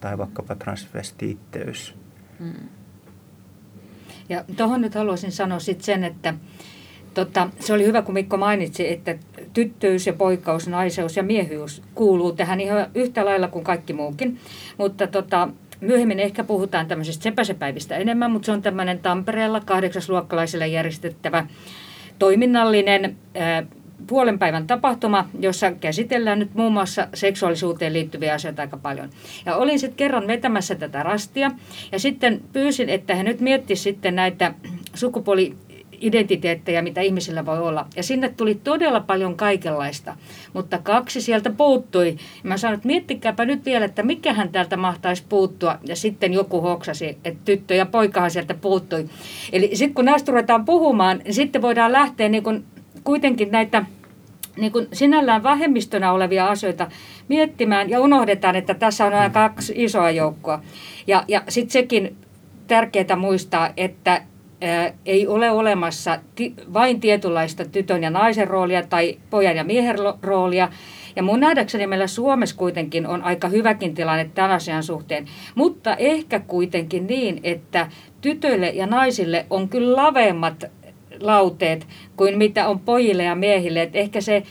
tai 0.00 0.18
vaikkapa 0.18 0.54
transvestiitteys. 0.54 1.94
Mm. 2.40 2.68
Ja 4.28 4.44
tuohon 4.56 4.80
nyt 4.80 4.94
haluaisin 4.94 5.32
sanoa 5.32 5.58
sitten 5.58 5.84
sen, 5.84 6.04
että 6.04 6.34
tota, 7.14 7.50
se 7.60 7.72
oli 7.72 7.84
hyvä, 7.84 8.02
kun 8.02 8.14
Mikko 8.14 8.36
mainitsi, 8.36 8.92
että 8.92 9.18
tyttöys 9.52 10.06
ja 10.06 10.12
poikkaus, 10.12 10.68
naiseus 10.68 11.16
ja 11.16 11.22
miehyys 11.22 11.82
kuuluu 11.94 12.32
tähän 12.32 12.60
ihan 12.60 12.86
yhtä 12.94 13.24
lailla 13.24 13.48
kuin 13.48 13.64
kaikki 13.64 13.92
muukin. 13.92 14.38
Mutta 14.78 15.06
tota, 15.06 15.48
myöhemmin 15.80 16.20
ehkä 16.20 16.44
puhutaan 16.44 16.86
tämmöisestä 16.86 17.22
sepäsepäivistä 17.22 17.96
enemmän, 17.96 18.30
mutta 18.30 18.46
se 18.46 18.52
on 18.52 18.62
tämmöinen 18.62 18.98
Tampereella 18.98 19.60
kahdeksasluokkalaisille 19.60 20.66
järjestettävä 20.66 21.46
toiminnallinen 22.18 23.16
ää, 23.34 23.62
puolen 24.06 24.38
päivän 24.38 24.66
tapahtuma, 24.66 25.28
jossa 25.40 25.72
käsitellään 25.72 26.38
nyt 26.38 26.54
muun 26.54 26.72
muassa 26.72 27.08
seksuaalisuuteen 27.14 27.92
liittyviä 27.92 28.34
asioita 28.34 28.62
aika 28.62 28.76
paljon. 28.76 29.10
Ja 29.46 29.56
olin 29.56 29.78
sitten 29.78 29.96
kerran 29.96 30.26
vetämässä 30.26 30.74
tätä 30.74 31.02
rastia 31.02 31.50
ja 31.92 31.98
sitten 31.98 32.40
pyysin, 32.52 32.88
että 32.88 33.14
he 33.14 33.22
nyt 33.22 33.40
miettisivät 33.40 33.94
sitten 33.94 34.16
näitä 34.16 34.54
sukupuoli 34.94 35.56
identiteettejä, 36.00 36.82
mitä 36.82 37.00
ihmisillä 37.00 37.46
voi 37.46 37.58
olla. 37.58 37.86
Ja 37.96 38.02
sinne 38.02 38.28
tuli 38.28 38.54
todella 38.54 39.00
paljon 39.00 39.36
kaikenlaista, 39.36 40.16
mutta 40.52 40.78
kaksi 40.78 41.20
sieltä 41.20 41.50
puuttui. 41.50 42.16
Mä 42.42 42.56
sanoin, 42.56 42.76
että 42.76 42.86
miettikääpä 42.86 43.44
nyt 43.44 43.64
vielä, 43.64 43.84
että 43.84 44.02
mikähän 44.02 44.48
täältä 44.48 44.76
mahtaisi 44.76 45.24
puuttua. 45.28 45.78
Ja 45.86 45.96
sitten 45.96 46.32
joku 46.32 46.60
hoksasi, 46.60 47.06
että 47.06 47.32
tyttö 47.44 47.74
ja 47.74 47.86
poikahan 47.86 48.30
sieltä 48.30 48.54
puuttui. 48.54 49.08
Eli 49.52 49.70
sitten 49.74 49.94
kun 49.94 50.04
näistä 50.04 50.32
ruvetaan 50.32 50.64
puhumaan, 50.64 51.20
niin 51.24 51.34
sitten 51.34 51.62
voidaan 51.62 51.92
lähteä 51.92 52.28
niin 52.28 52.42
kun 52.42 52.64
kuitenkin 53.04 53.50
näitä 53.50 53.84
niin 54.56 54.72
kuin 54.72 54.88
sinällään 54.92 55.42
vähemmistönä 55.42 56.12
olevia 56.12 56.48
asioita 56.48 56.88
miettimään 57.28 57.90
ja 57.90 58.00
unohdetaan, 58.00 58.56
että 58.56 58.74
tässä 58.74 59.04
on 59.04 59.12
nämä 59.12 59.30
kaksi 59.30 59.72
isoa 59.76 60.10
joukkoa. 60.10 60.62
Ja, 61.06 61.24
ja 61.28 61.42
sitten 61.48 61.72
sekin 61.72 62.16
tärkeää 62.66 63.16
muistaa, 63.16 63.70
että 63.76 64.22
ei 65.06 65.26
ole 65.26 65.50
olemassa 65.50 66.18
vain 66.72 67.00
tietynlaista 67.00 67.64
tytön 67.64 68.02
ja 68.02 68.10
naisen 68.10 68.48
roolia 68.48 68.82
tai 68.82 69.18
pojan 69.30 69.56
ja 69.56 69.64
miehen 69.64 69.96
roolia. 70.22 70.68
Ja 71.16 71.22
mun 71.22 71.40
nähdäkseni 71.40 71.86
meillä 71.86 72.06
Suomessa 72.06 72.56
kuitenkin 72.56 73.06
on 73.06 73.22
aika 73.22 73.48
hyväkin 73.48 73.94
tilanne 73.94 74.30
tämän 74.34 74.50
asian 74.50 74.82
suhteen. 74.82 75.26
Mutta 75.54 75.96
ehkä 75.96 76.40
kuitenkin 76.40 77.06
niin, 77.06 77.40
että 77.42 77.88
tytöille 78.20 78.68
ja 78.68 78.86
naisille 78.86 79.46
on 79.50 79.68
kyllä 79.68 80.02
laveammat 80.02 80.64
lauteet 81.20 81.86
kuin 82.16 82.38
mitä 82.38 82.68
on 82.68 82.80
pojille 82.80 83.24
ja 83.24 83.34
miehille. 83.34 83.82
Et 83.82 83.96
ehkä 83.96 84.20
se 84.20 84.42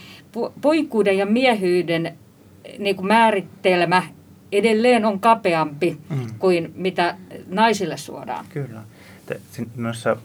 poikuuden 0.60 1.18
ja 1.18 1.26
miehyyden 1.26 2.14
niin 2.78 2.96
kuin 2.96 3.06
määritelmä 3.06 4.02
edelleen 4.52 5.04
on 5.04 5.20
kapeampi 5.20 5.98
mm. 6.10 6.26
kuin 6.38 6.72
mitä 6.74 7.16
naisille 7.46 7.96
suodaan. 7.96 8.44
Kyllä. 8.48 8.82
Noissa 9.76 10.16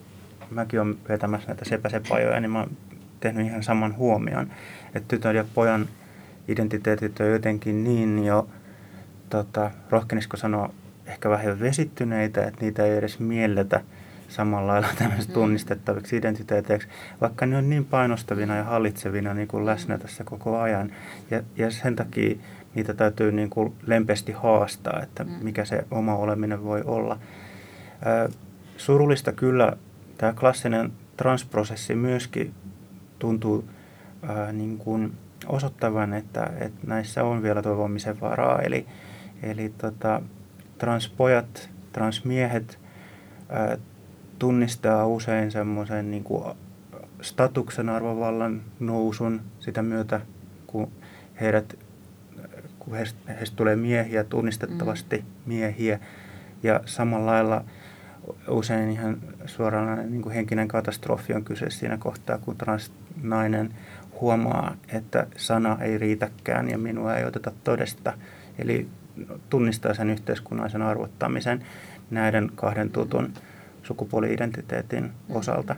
mäkin 0.52 0.82
olen 0.82 0.98
vetämässä 1.10 1.48
näitä 1.48 1.66
sepäsepajoja, 1.66 2.40
niin 2.40 2.52
mä 2.52 2.60
oon 2.60 2.72
tehnyt 3.20 3.48
ihan 3.48 3.64
saman 3.64 3.98
huomion, 3.98 4.52
että 4.96 5.08
tytön 5.08 5.36
ja 5.36 5.46
pojan 5.54 5.90
identiteetit 6.48 7.20
on 7.20 7.32
jotenkin 7.32 7.84
niin 7.84 8.26
jo, 8.26 8.48
tota, 9.30 9.72
rohkenisiko 9.90 10.38
sanoa, 10.38 10.74
ehkä 11.06 11.30
vähän 11.30 11.60
vesittyneitä, 11.60 12.46
että 12.46 12.62
niitä 12.62 12.86
ei 12.86 12.98
edes 12.98 13.20
mielletä 13.20 13.82
samalla 14.30 14.72
lailla 14.72 14.88
tämmöistä 14.98 15.32
mm. 15.32 15.34
tunnistettaviksi 15.34 16.18
identiteeteiksi, 16.18 16.88
vaikka 17.22 17.46
ne 17.46 17.58
on 17.58 17.70
niin 17.70 17.86
painostavina 17.86 18.56
ja 18.56 18.64
hallitsevina 18.64 19.34
niin 19.34 19.48
kuin 19.48 19.66
läsnä 19.66 19.98
tässä 19.98 20.24
koko 20.24 20.60
ajan. 20.60 20.92
Ja, 21.32 21.44
ja 21.58 21.72
sen 21.72 21.96
takia 21.96 22.36
niitä 22.76 22.94
täytyy 22.94 23.32
niin 23.32 23.50
kuin 23.50 23.74
lempeästi 23.86 24.32
haastaa, 24.32 25.00
että 25.04 25.24
mm. 25.24 25.32
mikä 25.42 25.66
se 25.66 25.86
oma 25.92 26.16
oleminen 26.16 26.64
voi 26.64 26.82
olla. 26.86 27.20
Surullista 28.78 29.32
kyllä 29.32 29.74
tämä 30.18 30.34
klassinen 30.34 30.92
transprosessi 31.18 31.96
myöskin 31.96 32.54
tuntuu 33.20 33.70
ää, 34.28 34.52
niin 34.52 34.78
kuin 34.78 35.14
osoittavan, 35.48 36.14
että, 36.14 36.50
että 36.60 36.88
näissä 36.88 37.24
on 37.24 37.44
vielä 37.44 37.62
toivomisen 37.62 38.22
varaa. 38.22 38.62
Eli, 38.62 38.86
eli 39.44 39.74
tota, 39.78 40.22
transpojat, 40.78 41.70
transmiehet 41.92 42.80
tunnistaa 44.40 45.08
usein 45.08 45.52
semmoisen 45.52 46.12
niin 46.12 46.24
kuin 46.24 46.44
statuksen 47.22 47.90
arvovallan 47.90 48.62
nousun 48.80 49.42
sitä 49.60 49.82
myötä, 49.82 50.22
kun 50.68 50.92
heidät 51.42 51.78
kun 52.80 52.98
heistä, 52.98 53.34
heistä 53.34 53.56
tulee 53.56 53.76
miehiä, 53.76 54.24
tunnistettavasti 54.24 55.18
mm. 55.18 55.26
miehiä. 55.46 56.00
Ja 56.64 56.82
samalla 56.86 57.32
lailla 57.32 57.64
usein 58.48 58.90
ihan 58.90 59.18
suoraan 59.46 60.12
niin 60.12 60.22
kuin 60.22 60.36
henkinen 60.36 60.68
katastrofi 60.68 61.34
on 61.34 61.44
kyse 61.44 61.70
siinä 61.70 61.98
kohtaa, 61.98 62.38
kun 62.38 62.58
transnainen 62.58 63.74
huomaa, 64.22 64.76
että 64.88 65.28
sana 65.38 65.78
ei 65.82 65.98
riitäkään 65.98 66.70
ja 66.70 66.78
minua 66.78 67.16
ei 67.16 67.26
oteta 67.26 67.52
todesta. 67.64 68.14
Eli 68.60 68.88
tunnistaa 69.50 69.94
sen 69.94 70.10
yhteiskunnallisen 70.10 70.82
arvottamisen 70.82 71.66
näiden 72.12 72.52
kahden 72.56 72.90
tutun 72.90 73.34
sukupuoli-identiteetin 73.84 75.04
mm. 75.04 75.36
osalta. 75.36 75.76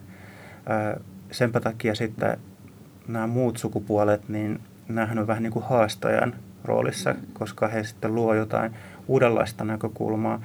Senpä 1.31 1.60
takia 1.60 1.96
sitten 1.96 2.38
nämä 3.08 3.27
muut 3.27 3.58
sukupuolet, 3.58 4.29
niin 4.29 4.60
nämähän 4.88 5.20
on 5.20 5.27
vähän 5.27 5.43
niin 5.43 5.53
kuin 5.53 5.65
haastajan 5.65 6.36
roolissa, 6.63 7.13
mm. 7.13 7.20
koska 7.34 7.67
he 7.67 7.84
sitten 7.84 8.15
luo 8.15 8.34
jotain 8.34 8.75
uudenlaista 9.08 9.63
näkökulmaa 9.63 10.41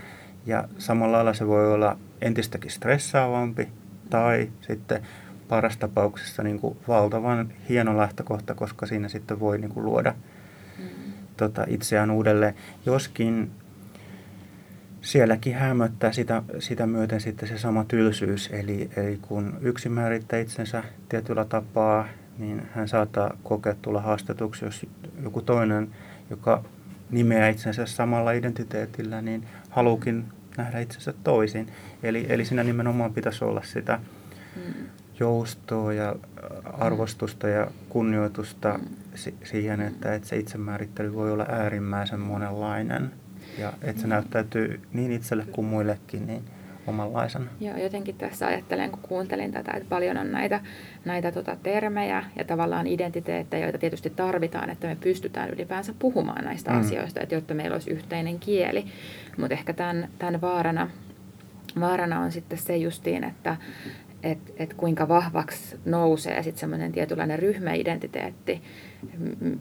ja 0.47 0.69
samalla 0.79 1.17
lailla 1.17 1.35
se 1.35 1.47
voi 1.47 1.75
olla 1.75 1.99
entistäkin 2.21 2.71
stressaavampi 2.71 3.69
tai 4.11 4.51
sitten 4.61 5.03
paras 5.49 5.77
tapauksessa 5.77 6.43
niin 6.43 6.61
kuin 6.61 6.79
valtavan 6.89 7.53
hieno 7.69 7.97
lähtökohta, 7.97 8.55
koska 8.55 8.87
siinä 8.87 9.09
sitten 9.09 9.41
voi 9.41 9.59
niin 9.59 9.71
kuin 9.71 9.87
luoda 9.87 10.15
mm. 10.79 10.85
tota, 11.37 11.65
itseään 11.69 12.11
uudelleen. 12.11 12.55
Joskin 12.87 13.51
sielläkin 15.07 15.55
hämöttää 15.55 16.13
sitä, 16.13 16.43
sitä 16.59 16.87
myöten 16.87 17.21
sitten 17.21 17.49
se 17.49 17.59
sama 17.59 17.85
tylsyys, 17.85 18.51
eli, 18.53 18.91
eli 18.97 19.19
kun 19.23 19.59
yksi 19.61 19.89
määrittää 19.89 20.39
itsensä 20.39 20.83
tietyllä 21.09 21.45
tapaa, 21.45 22.09
niin 22.39 22.63
hän 22.75 22.89
saattaa 22.89 23.37
kokea 23.43 23.75
tulla 23.83 24.01
haastetuksi, 24.01 24.65
jos 24.65 24.87
joku 25.23 25.43
toinen, 25.43 25.89
joka 26.31 26.65
nimeää 27.11 27.49
itsensä 27.49 27.87
samalla 27.87 28.33
identiteetillä, 28.33 29.23
niin 29.23 29.47
haluukin 29.71 30.25
nähdä 30.57 30.81
itsensä 30.81 31.15
toisin. 31.25 31.73
Eli, 32.03 32.27
eli 32.29 32.45
siinä 32.45 32.65
nimenomaan 32.65 33.15
pitäisi 33.15 33.45
olla 33.45 33.63
sitä 33.63 34.01
mm. 34.57 34.87
joustoa 35.21 35.93
ja 35.93 36.17
arvostusta 36.65 37.49
ja 37.49 37.71
kunnioitusta 37.89 38.79
mm. 38.79 38.85
siihen, 39.45 39.81
että, 39.81 40.15
että 40.15 40.29
se 40.29 40.37
itsemäärittely 40.37 41.15
voi 41.15 41.33
olla 41.33 41.47
äärimmäisen 41.49 42.21
monenlainen. 42.21 43.13
Ja 43.59 43.73
että 43.83 44.03
se 44.03 44.09
näyttäytyy 44.09 44.81
niin 44.93 45.13
itselle 45.13 45.45
kuin 45.53 45.67
muillekin 45.67 46.27
niin 46.27 46.45
omanlaisena. 46.87 47.47
Joo, 47.61 47.77
jotenkin 47.77 48.15
tässä 48.15 48.47
ajattelen, 48.47 48.91
kun 48.91 49.03
kuuntelin 49.03 49.53
tätä, 49.53 49.73
että 49.77 49.89
paljon 49.89 50.17
on 50.17 50.33
näitä, 50.33 50.61
näitä 51.05 51.33
tota 51.33 51.57
termejä 51.63 52.25
ja 52.37 52.45
tavallaan 52.45 52.87
identiteettejä, 52.87 53.67
joita 53.67 53.79
tietysti 53.79 54.11
tarvitaan, 54.11 54.71
että 54.71 54.87
me 54.87 54.97
pystytään 55.01 55.51
ylipäänsä 55.51 55.95
puhumaan 55.99 56.45
näistä 56.45 56.71
mm. 56.71 56.81
asioista, 56.81 57.21
että 57.21 57.35
jotta 57.35 57.55
meillä 57.55 57.75
olisi 57.75 57.91
yhteinen 57.91 58.39
kieli. 58.39 58.85
Mutta 59.39 59.55
ehkä 59.55 59.73
tämän, 59.73 60.09
tämän 60.19 60.41
vaarana, 60.41 60.91
vaarana 61.81 62.21
on 62.21 62.33
sitten 62.33 62.59
se 62.59 62.77
justiin, 62.77 63.25
että 63.25 63.57
et, 64.23 64.39
et 64.57 64.75
kuinka 64.75 65.09
vahvaksi 65.09 65.77
nousee 65.85 66.43
sitten 66.43 66.61
semmoinen 66.61 66.93
tietynlainen 66.93 67.39
ryhmäidentiteetti, 67.39 68.63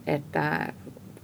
että 0.07 0.73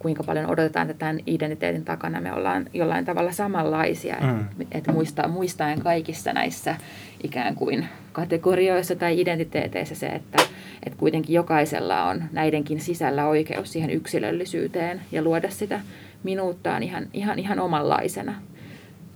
kuinka 0.02 0.24
paljon 0.24 0.46
odotetaan, 0.46 0.90
että 0.90 1.00
tämän 1.00 1.20
identiteetin 1.28 1.86
takana 1.86 2.22
me 2.22 2.34
ollaan 2.34 2.66
jollain 2.74 3.06
tavalla 3.06 3.32
samanlaisia. 3.32 4.16
Mm. 4.22 4.46
Että 4.72 4.92
muistaa, 4.92 5.28
muistaen 5.28 5.82
kaikissa 5.82 6.34
näissä 6.34 6.76
ikään 7.24 7.56
kuin 7.56 7.88
kategorioissa 8.12 8.96
tai 8.96 9.22
identiteeteissä 9.22 9.96
se, 9.96 10.08
että, 10.08 10.38
että 10.86 11.00
kuitenkin 11.00 11.34
jokaisella 11.34 12.04
on 12.04 12.24
näidenkin 12.32 12.80
sisällä 12.80 13.28
oikeus 13.28 13.72
siihen 13.72 13.90
yksilöllisyyteen 13.90 15.02
ja 15.12 15.22
luoda 15.22 15.50
sitä 15.50 15.80
minuuttaan 16.24 16.84
ihan, 16.84 17.08
ihan, 17.14 17.40
ihan 17.40 17.60
omanlaisena. 17.60 18.42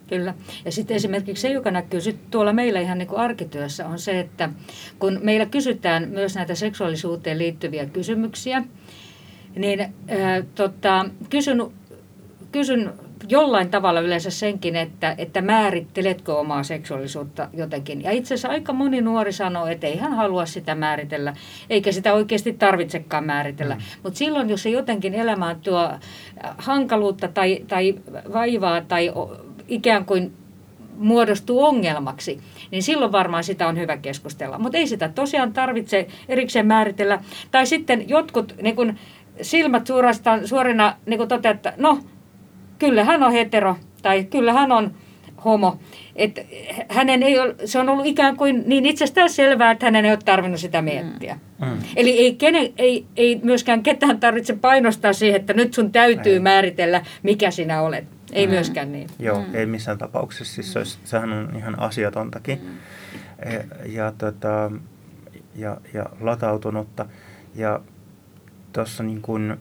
Kyllä. 0.09 0.33
Ja 0.65 0.71
sitten 0.71 0.95
esimerkiksi 0.95 1.41
se, 1.41 1.49
joka 1.49 1.71
näkyy 1.71 2.01
sit 2.01 2.31
tuolla 2.31 2.53
meillä 2.53 2.79
ihan 2.79 2.97
niin 2.97 3.07
kuin 3.07 3.19
arkityössä, 3.19 3.87
on 3.87 3.99
se, 3.99 4.19
että 4.19 4.49
kun 4.99 5.19
meillä 5.23 5.45
kysytään 5.45 6.09
myös 6.09 6.35
näitä 6.35 6.55
seksuaalisuuteen 6.55 7.37
liittyviä 7.37 7.85
kysymyksiä, 7.85 8.63
niin 9.55 9.79
äh, 9.81 9.89
tota, 10.55 11.05
kysyn, 11.29 11.71
kysyn 12.51 12.93
jollain 13.29 13.69
tavalla 13.69 13.99
yleensä 13.99 14.29
senkin, 14.29 14.75
että, 14.75 15.15
että 15.17 15.41
määritteletkö 15.41 16.35
omaa 16.35 16.63
seksuaalisuutta 16.63 17.49
jotenkin. 17.53 18.03
Ja 18.03 18.11
itse 18.11 18.33
asiassa 18.33 18.49
aika 18.49 18.73
moni 18.73 19.01
nuori 19.01 19.31
sanoo, 19.31 19.65
että 19.65 19.87
ei 19.87 19.97
hän 19.97 20.13
halua 20.13 20.45
sitä 20.45 20.75
määritellä, 20.75 21.33
eikä 21.69 21.91
sitä 21.91 22.13
oikeasti 22.13 22.53
tarvitsekaan 22.53 23.23
määritellä. 23.23 23.75
Mm. 23.75 23.81
Mutta 24.03 24.17
silloin, 24.17 24.49
jos 24.49 24.63
se 24.63 24.69
jotenkin 24.69 25.13
elämään 25.13 25.61
tuo 25.61 25.91
hankaluutta 26.57 27.27
tai, 27.27 27.63
tai 27.67 27.95
vaivaa 28.33 28.81
tai 28.81 29.11
ikään 29.67 30.05
kuin 30.05 30.33
muodostuu 30.97 31.63
ongelmaksi, 31.63 32.39
niin 32.71 32.83
silloin 32.83 33.11
varmaan 33.11 33.43
sitä 33.43 33.67
on 33.67 33.77
hyvä 33.77 33.97
keskustella. 33.97 34.59
Mutta 34.59 34.77
ei 34.77 34.87
sitä 34.87 35.09
tosiaan 35.09 35.53
tarvitse 35.53 36.07
erikseen 36.29 36.67
määritellä. 36.67 37.19
Tai 37.51 37.65
sitten 37.65 38.09
jotkut 38.09 38.55
niin 38.61 38.75
kun 38.75 38.95
silmät 39.41 39.87
suorastaan, 39.87 40.47
suorina 40.47 40.95
niin 41.05 41.17
kun 41.17 41.27
toteaa, 41.27 41.55
että 41.55 41.73
no, 41.77 41.99
kyllä 42.79 43.03
hän 43.03 43.23
on 43.23 43.31
hetero 43.31 43.75
tai 44.01 44.23
kyllä 44.23 44.53
hän 44.53 44.71
on 44.71 44.91
homo. 45.45 45.79
Et 46.15 46.39
hänen 46.89 47.23
ei 47.23 47.39
ole, 47.39 47.55
se 47.65 47.79
on 47.79 47.89
ollut 47.89 48.05
ikään 48.05 48.37
kuin 48.37 48.63
niin 48.65 48.85
itsestään 48.85 49.29
selvää, 49.29 49.71
että 49.71 49.85
hänen 49.85 50.05
ei 50.05 50.11
ole 50.11 50.19
tarvinnut 50.25 50.59
sitä 50.59 50.81
miettiä. 50.81 51.39
Mm. 51.61 51.67
Mm. 51.67 51.77
Eli 51.95 52.11
ei, 52.11 52.35
kene, 52.35 52.73
ei, 52.77 53.05
ei 53.17 53.39
myöskään 53.43 53.83
ketään 53.83 54.19
tarvitse 54.19 54.55
painostaa 54.55 55.13
siihen, 55.13 55.39
että 55.39 55.53
nyt 55.53 55.73
sun 55.73 55.91
täytyy 55.91 56.33
ei. 56.33 56.39
määritellä, 56.39 57.01
mikä 57.23 57.51
sinä 57.51 57.81
olet. 57.81 58.05
Ei 58.33 58.47
mm. 58.47 58.53
myöskään 58.53 58.91
niin. 58.91 59.07
Joo, 59.19 59.39
mm. 59.39 59.55
ei 59.55 59.65
missään 59.65 59.97
tapauksessa. 59.97 60.53
Siis 60.53 60.73
se 60.73 60.79
olisi, 60.79 60.97
sehän 61.03 61.33
on 61.33 61.53
ihan 61.57 61.79
asiatontakin 61.79 62.59
mm. 62.63 62.77
E, 63.51 63.65
ja, 63.85 64.13
tota, 64.17 64.71
ja, 65.55 65.77
ja 65.93 66.05
latautunutta. 66.21 67.05
Ja 67.55 67.79
tuossa 68.75 69.03
niin 69.03 69.21
kuin 69.21 69.57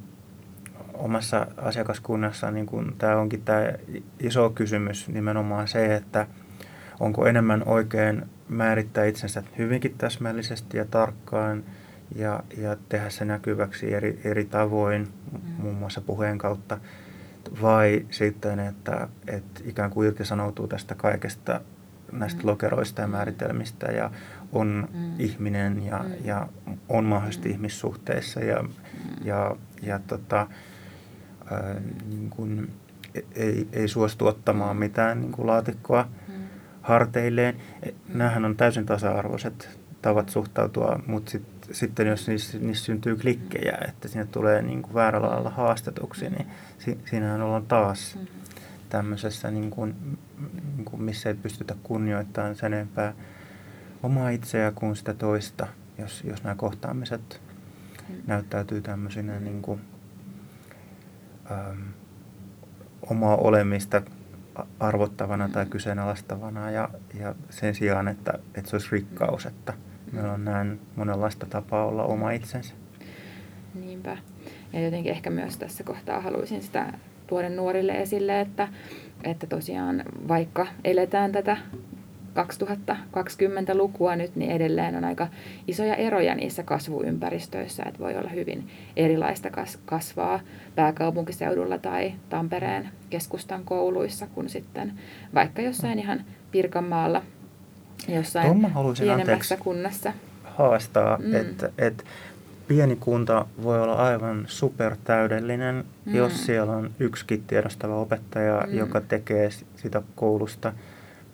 omassa 0.94 1.46
asiakaskunnassa 1.56 2.50
niin 2.50 2.66
kuin 2.66 2.94
tämä 2.98 3.16
onkin 3.16 3.42
tämä 3.42 3.72
iso 4.20 4.50
kysymys 4.50 5.08
nimenomaan 5.08 5.68
se, 5.68 5.94
että 5.94 6.26
onko 7.00 7.26
enemmän 7.26 7.62
oikein 7.66 8.22
määrittää 8.48 9.04
itsensä 9.04 9.42
hyvinkin 9.58 9.94
täsmällisesti 9.98 10.76
ja 10.76 10.84
tarkkaan 10.84 11.64
ja, 12.14 12.42
ja 12.56 12.76
tehdä 12.88 13.10
se 13.10 13.24
näkyväksi 13.24 13.94
eri, 13.94 14.20
eri 14.24 14.44
tavoin, 14.44 15.08
mm. 15.32 15.38
muun 15.58 15.76
muassa 15.76 16.00
puheen 16.00 16.38
kautta– 16.38 16.78
vai 17.62 18.06
sitten, 18.10 18.58
että, 18.58 19.08
että 19.26 19.60
ikään 19.64 19.90
kuin 19.90 20.08
irtisanoutuu 20.08 20.66
tästä 20.66 20.94
kaikesta 20.94 21.60
näistä 22.12 22.42
mm. 22.42 22.48
lokeroista 22.48 23.00
ja 23.00 23.08
määritelmistä 23.08 23.86
ja 23.86 24.10
on 24.54 24.88
mm. 24.92 25.20
ihminen 25.20 25.86
ja, 25.86 25.98
mm. 25.98 26.14
ja 26.24 26.48
on 26.88 27.04
mahdollisesti 27.04 27.48
mm. 27.48 27.54
ihmissuhteissa 27.54 28.40
ja, 28.40 28.62
mm. 28.62 28.70
ja, 29.24 29.56
ja 29.82 29.98
tota, 29.98 30.46
ää, 31.50 31.74
niin 32.08 32.30
kuin, 32.30 32.70
e, 33.14 33.20
ei, 33.34 33.68
ei 33.72 33.88
suostu 33.88 34.26
ottamaan 34.26 34.76
mitään 34.76 35.20
niin 35.20 35.32
kuin 35.32 35.46
laatikkoa 35.46 36.08
mm. 36.28 36.34
harteilleen. 36.82 37.56
E, 37.82 37.90
nämähän 38.08 38.44
on 38.44 38.56
täysin 38.56 38.86
tasa-arvoiset 38.86 39.78
tavat 40.02 40.28
suhtautua, 40.28 41.00
mutta 41.06 41.30
sit, 41.30 41.42
sitten 41.72 42.06
jos 42.06 42.28
niissä, 42.28 42.58
niissä 42.58 42.84
syntyy 42.84 43.16
klikkejä, 43.16 43.78
että 43.88 44.08
sinne 44.08 44.26
tulee 44.26 44.62
niin 44.62 44.82
kuin 44.82 44.94
väärällä 44.94 45.28
lailla 45.28 45.50
haastetuksi, 45.50 46.30
niin 46.30 46.46
si, 46.78 46.98
siinähän 47.10 47.42
ollaan 47.42 47.66
taas 47.66 48.14
mm-hmm. 48.14 48.28
tämmöisessä, 48.88 49.50
niin 49.50 49.70
kuin, 49.70 50.18
niin 50.76 50.84
kuin 50.84 51.02
missä 51.02 51.28
ei 51.28 51.34
pystytä 51.34 51.74
kunnioittamaan 51.82 52.56
sen 52.56 52.74
enempää 52.74 53.14
omaa 54.04 54.30
itseä 54.30 54.72
kuin 54.74 54.96
sitä 54.96 55.14
toista, 55.14 55.66
jos, 55.98 56.24
jos 56.24 56.42
nämä 56.42 56.54
kohtaamiset 56.54 57.40
mm. 58.08 58.14
näyttäytyy 58.26 58.80
tämmöisinä 58.80 59.40
niin 59.40 59.62
kuin, 59.62 59.80
äm, 61.50 61.82
omaa 63.10 63.36
olemista 63.36 64.02
arvottavana 64.80 65.48
tai 65.48 65.64
mm. 65.64 65.70
kyseenalaistavana 65.70 66.70
ja, 66.70 66.88
ja 67.14 67.34
sen 67.50 67.74
sijaan, 67.74 68.08
että, 68.08 68.32
että 68.54 68.70
se 68.70 68.76
olisi 68.76 68.88
rikkaus, 68.92 69.46
että 69.46 69.72
Meillä 70.14 70.32
on 70.32 70.44
näin 70.44 70.80
monenlaista 70.96 71.46
tapaa 71.46 71.86
olla 71.86 72.04
oma 72.04 72.30
itsensä. 72.30 72.74
Niinpä. 73.74 74.16
Ja 74.72 74.80
jotenkin 74.80 75.12
ehkä 75.12 75.30
myös 75.30 75.56
tässä 75.56 75.84
kohtaa 75.84 76.20
haluaisin 76.20 76.62
sitä 76.62 76.92
tuoda 77.26 77.48
nuorille 77.48 77.92
esille, 77.92 78.40
että, 78.40 78.68
että 79.24 79.46
tosiaan 79.46 80.02
vaikka 80.28 80.66
eletään 80.84 81.32
tätä 81.32 81.56
2020-lukua 82.34 84.16
nyt, 84.16 84.36
niin 84.36 84.50
edelleen 84.50 84.96
on 84.96 85.04
aika 85.04 85.28
isoja 85.68 85.94
eroja 85.94 86.34
niissä 86.34 86.62
kasvuympäristöissä, 86.62 87.82
että 87.86 87.98
voi 87.98 88.16
olla 88.16 88.28
hyvin 88.28 88.70
erilaista 88.96 89.48
kasvaa 89.84 90.40
pääkaupunkiseudulla 90.74 91.78
tai 91.78 92.12
Tampereen 92.28 92.88
keskustan 93.10 93.64
kouluissa 93.64 94.26
kuin 94.26 94.48
sitten 94.48 94.92
vaikka 95.34 95.62
jossain 95.62 95.98
ihan 95.98 96.24
Pirkanmaalla 96.50 97.22
jossain 98.08 98.66
pienemmässä 99.00 99.56
kunnassa. 99.56 100.12
haastaa, 100.44 101.18
mm. 101.18 101.34
että, 101.34 101.70
että 101.78 102.04
pieni 102.68 102.96
kunta 102.96 103.46
voi 103.62 103.82
olla 103.82 103.94
aivan 103.94 104.44
supertäydellinen, 104.46 105.84
mm. 106.04 106.14
jos 106.14 106.46
siellä 106.46 106.72
on 106.72 106.90
yksikin 106.98 107.44
tiedostava 107.46 107.96
opettaja, 108.00 108.64
mm. 108.66 108.78
joka 108.78 109.00
tekee 109.00 109.50
sitä 109.76 110.02
koulusta 110.14 110.72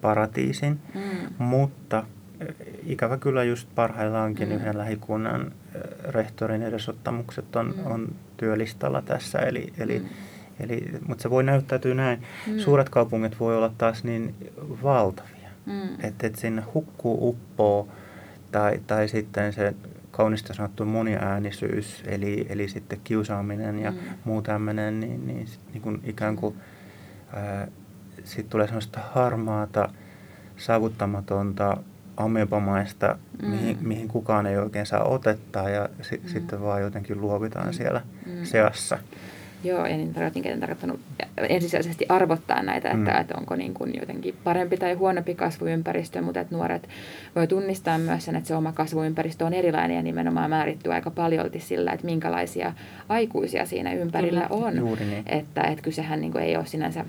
paratiisin. 0.01 0.81
Mm. 0.95 1.45
Mutta 1.45 2.05
e, 2.41 2.45
ikävä 2.87 3.17
kyllä 3.17 3.45
just 3.45 3.69
parhaillaankin 3.75 4.49
mm. 4.49 4.55
yhden 4.55 4.79
lähikunnan 4.79 5.53
e, 5.75 5.79
rehtorin 6.11 6.63
edesottamukset 6.63 7.57
on, 7.57 7.75
mm. 7.77 7.87
on 7.87 8.09
työlistalla 8.37 9.03
tässä. 9.03 9.39
Eli, 9.39 9.73
eli, 9.79 9.99
mm. 9.99 10.07
eli, 10.61 10.85
mutta 11.09 11.23
se 11.23 11.31
voi 11.31 11.43
näyttäytyä 11.43 11.95
näin. 11.95 12.23
Mm. 12.47 12.59
Suuret 12.59 12.89
kaupungit 12.89 13.41
voi 13.41 13.57
olla 13.57 13.73
taas 13.79 14.05
niin 14.05 14.35
valtavia 14.83 15.41
Mm. 15.67 15.89
Että 16.03 16.27
et 16.27 16.37
sinne 16.37 16.63
hukkuu 16.75 17.29
uppoo 17.29 17.89
tai, 18.53 18.81
tai 18.87 19.09
sitten 19.09 19.53
se 19.53 19.75
kaunista 20.11 20.55
sanottu 20.55 20.85
moniäänisyys, 20.85 22.03
eli, 22.07 22.47
eli 22.49 22.69
sitten 22.69 23.01
kiusaaminen 23.05 23.79
ja 23.79 23.91
mm. 23.91 23.99
muu 24.25 24.43
tämmöinen, 24.43 25.01
niin, 25.01 25.27
niin, 25.27 25.47
niin 25.73 25.83
kuin 25.83 26.01
ikään 26.05 26.37
kuin 26.37 26.55
sitten 28.25 28.51
tulee 28.51 28.67
sellaista 28.67 29.01
harmaata, 29.13 29.89
saavuttamatonta, 30.57 31.77
amebamaista, 32.17 33.19
mm. 33.43 33.49
mihin, 33.49 33.79
mihin 33.81 34.09
kukaan 34.09 34.47
ei 34.47 34.57
oikein 34.57 34.87
saa 34.87 35.05
otetta 35.05 35.69
ja 35.69 35.89
si, 36.03 36.21
mm. 36.23 36.29
sitten 36.29 36.63
vaan 36.63 36.83
jotenkin 36.83 37.21
luovitaan 37.21 37.67
mm. 37.67 37.73
siellä 37.73 38.03
mm. 38.27 38.45
seassa. 38.45 38.99
Joo, 39.65 39.87
ja 39.87 39.97
niin 39.97 40.15
tarkoitin, 40.15 40.47
en 40.47 40.61
tarkoittanut 40.61 41.01
ensisijaisesti 41.37 42.07
arvottaa 42.09 42.63
näitä, 42.63 42.91
että, 42.91 43.11
mm. 43.11 43.21
että 43.21 43.35
onko 43.39 43.57
niin 43.57 43.75
kuin 43.75 43.93
jotenkin 44.01 44.35
parempi 44.45 44.77
tai 44.77 44.95
huonompi 44.95 45.35
kasvuympäristö, 45.35 46.23
mutta 46.23 46.41
että 46.41 46.55
nuoret 46.55 46.89
voi 47.37 47.47
tunnistaa 47.47 47.99
myös 47.99 48.25
sen, 48.25 48.37
että 48.37 48.49
se 48.49 48.55
oma 48.55 48.73
kasvuympäristö 48.73 49.45
on 49.45 49.55
erilainen 49.55 49.97
ja 49.97 50.03
nimenomaan 50.03 50.51
määrittyy 50.51 50.93
aika 50.93 51.11
paljolti 51.11 51.61
sillä, 51.61 51.93
että 51.93 52.07
minkälaisia 52.07 52.73
aikuisia 53.09 53.67
siinä 53.67 53.93
ympärillä 53.93 54.47
on. 54.51 54.77
Juuri 54.77 55.05
niin. 55.05 55.23
Että, 55.27 55.63
että 55.63 55.83
kysehän 55.83 56.21
niin 56.21 56.33
kuin 56.33 56.45
ei 56.45 56.57
ole 56.57 56.67
sinänsä 56.67 57.05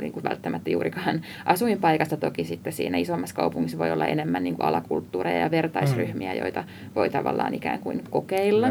niin 0.00 0.12
kuin 0.12 0.24
välttämättä 0.24 0.70
juurikaan 0.70 1.22
asuinpaikasta, 1.44 2.16
toki 2.16 2.44
sitten 2.44 2.72
siinä 2.72 2.98
isommassa 2.98 3.36
kaupungissa 3.36 3.78
voi 3.78 3.92
olla 3.92 4.06
enemmän 4.06 4.44
niin 4.44 4.56
kuin 4.56 4.66
alakulttuureja 4.66 5.38
ja 5.38 5.50
vertaisryhmiä, 5.50 6.32
mm. 6.32 6.38
joita 6.38 6.64
voi 6.94 7.10
tavallaan 7.10 7.54
ikään 7.54 7.78
kuin 7.78 8.02
kokeilla, 8.10 8.68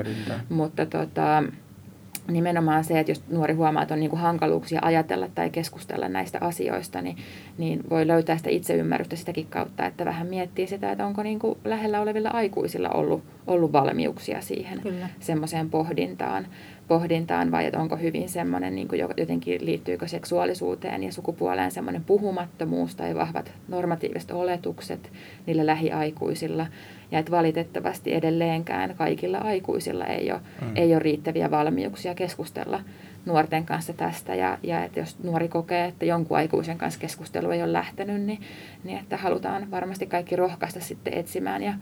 mutta 0.49 0.85
tota, 0.85 1.43
nimenomaan 2.27 2.83
se, 2.83 2.99
että 2.99 3.11
jos 3.11 3.23
nuori 3.29 3.53
huomaa, 3.53 3.81
että 3.81 3.93
on 3.93 3.99
niin 3.99 4.09
kuin 4.09 4.19
hankaluuksia 4.19 4.79
ajatella 4.83 5.27
tai 5.35 5.49
keskustella 5.49 6.09
näistä 6.09 6.37
asioista, 6.41 7.01
niin, 7.01 7.17
niin 7.57 7.83
voi 7.89 8.07
löytää 8.07 8.37
sitä 8.37 8.49
itseymmärrystä 8.49 9.15
sitäkin 9.15 9.47
kautta, 9.49 9.85
että 9.85 10.05
vähän 10.05 10.27
miettii 10.27 10.67
sitä, 10.67 10.91
että 10.91 11.05
onko 11.05 11.23
niin 11.23 11.39
kuin 11.39 11.57
lähellä 11.65 12.01
olevilla 12.01 12.29
aikuisilla 12.29 12.89
ollut, 12.89 13.23
ollut 13.47 13.73
valmiuksia 13.73 14.41
siihen 14.41 14.81
semmoiseen 15.19 15.69
pohdintaan, 15.69 16.47
pohdintaan 16.87 17.51
vai 17.51 17.65
että 17.65 17.79
onko 17.79 17.95
hyvin 17.95 18.29
semmoinen, 18.29 18.75
niin 18.75 18.87
kuin 18.87 18.99
jotenkin 19.17 19.65
liittyykö 19.65 20.07
seksuaalisuuteen 20.07 21.03
ja 21.03 21.11
sukupuoleen 21.11 21.71
semmoinen 21.71 22.03
puhumattomuus 22.03 22.95
tai 22.95 23.15
vahvat 23.15 23.51
normatiiviset 23.67 24.31
oletukset 24.31 25.11
niillä 25.45 25.65
lähiaikuisilla– 25.65 26.67
ja 27.13 27.19
että 27.19 27.31
valitettavasti 27.31 28.13
edelleenkään 28.13 28.95
kaikilla 28.95 29.37
aikuisilla 29.37 30.05
ei 30.05 30.31
ole, 30.31 30.41
mm. 30.61 30.71
ei 30.75 30.93
ole 30.93 30.99
riittäviä 30.99 31.51
valmiuksia 31.51 32.15
keskustella 32.15 32.79
nuorten 33.25 33.65
kanssa 33.65 33.93
tästä. 33.93 34.35
Ja, 34.35 34.57
ja 34.63 34.83
että 34.83 34.99
jos 34.99 35.19
nuori 35.23 35.47
kokee, 35.47 35.85
että 35.85 36.05
jonkun 36.05 36.37
aikuisen 36.37 36.77
kanssa 36.77 36.99
keskustelu 36.99 37.51
ei 37.51 37.63
ole 37.63 37.73
lähtenyt, 37.73 38.21
niin, 38.21 38.41
niin 38.83 38.99
että 38.99 39.17
halutaan 39.17 39.71
varmasti 39.71 40.05
kaikki 40.05 40.35
rohkaista 40.35 40.79
sitten 40.79 41.13
etsimään 41.13 41.63
ja 41.63 41.73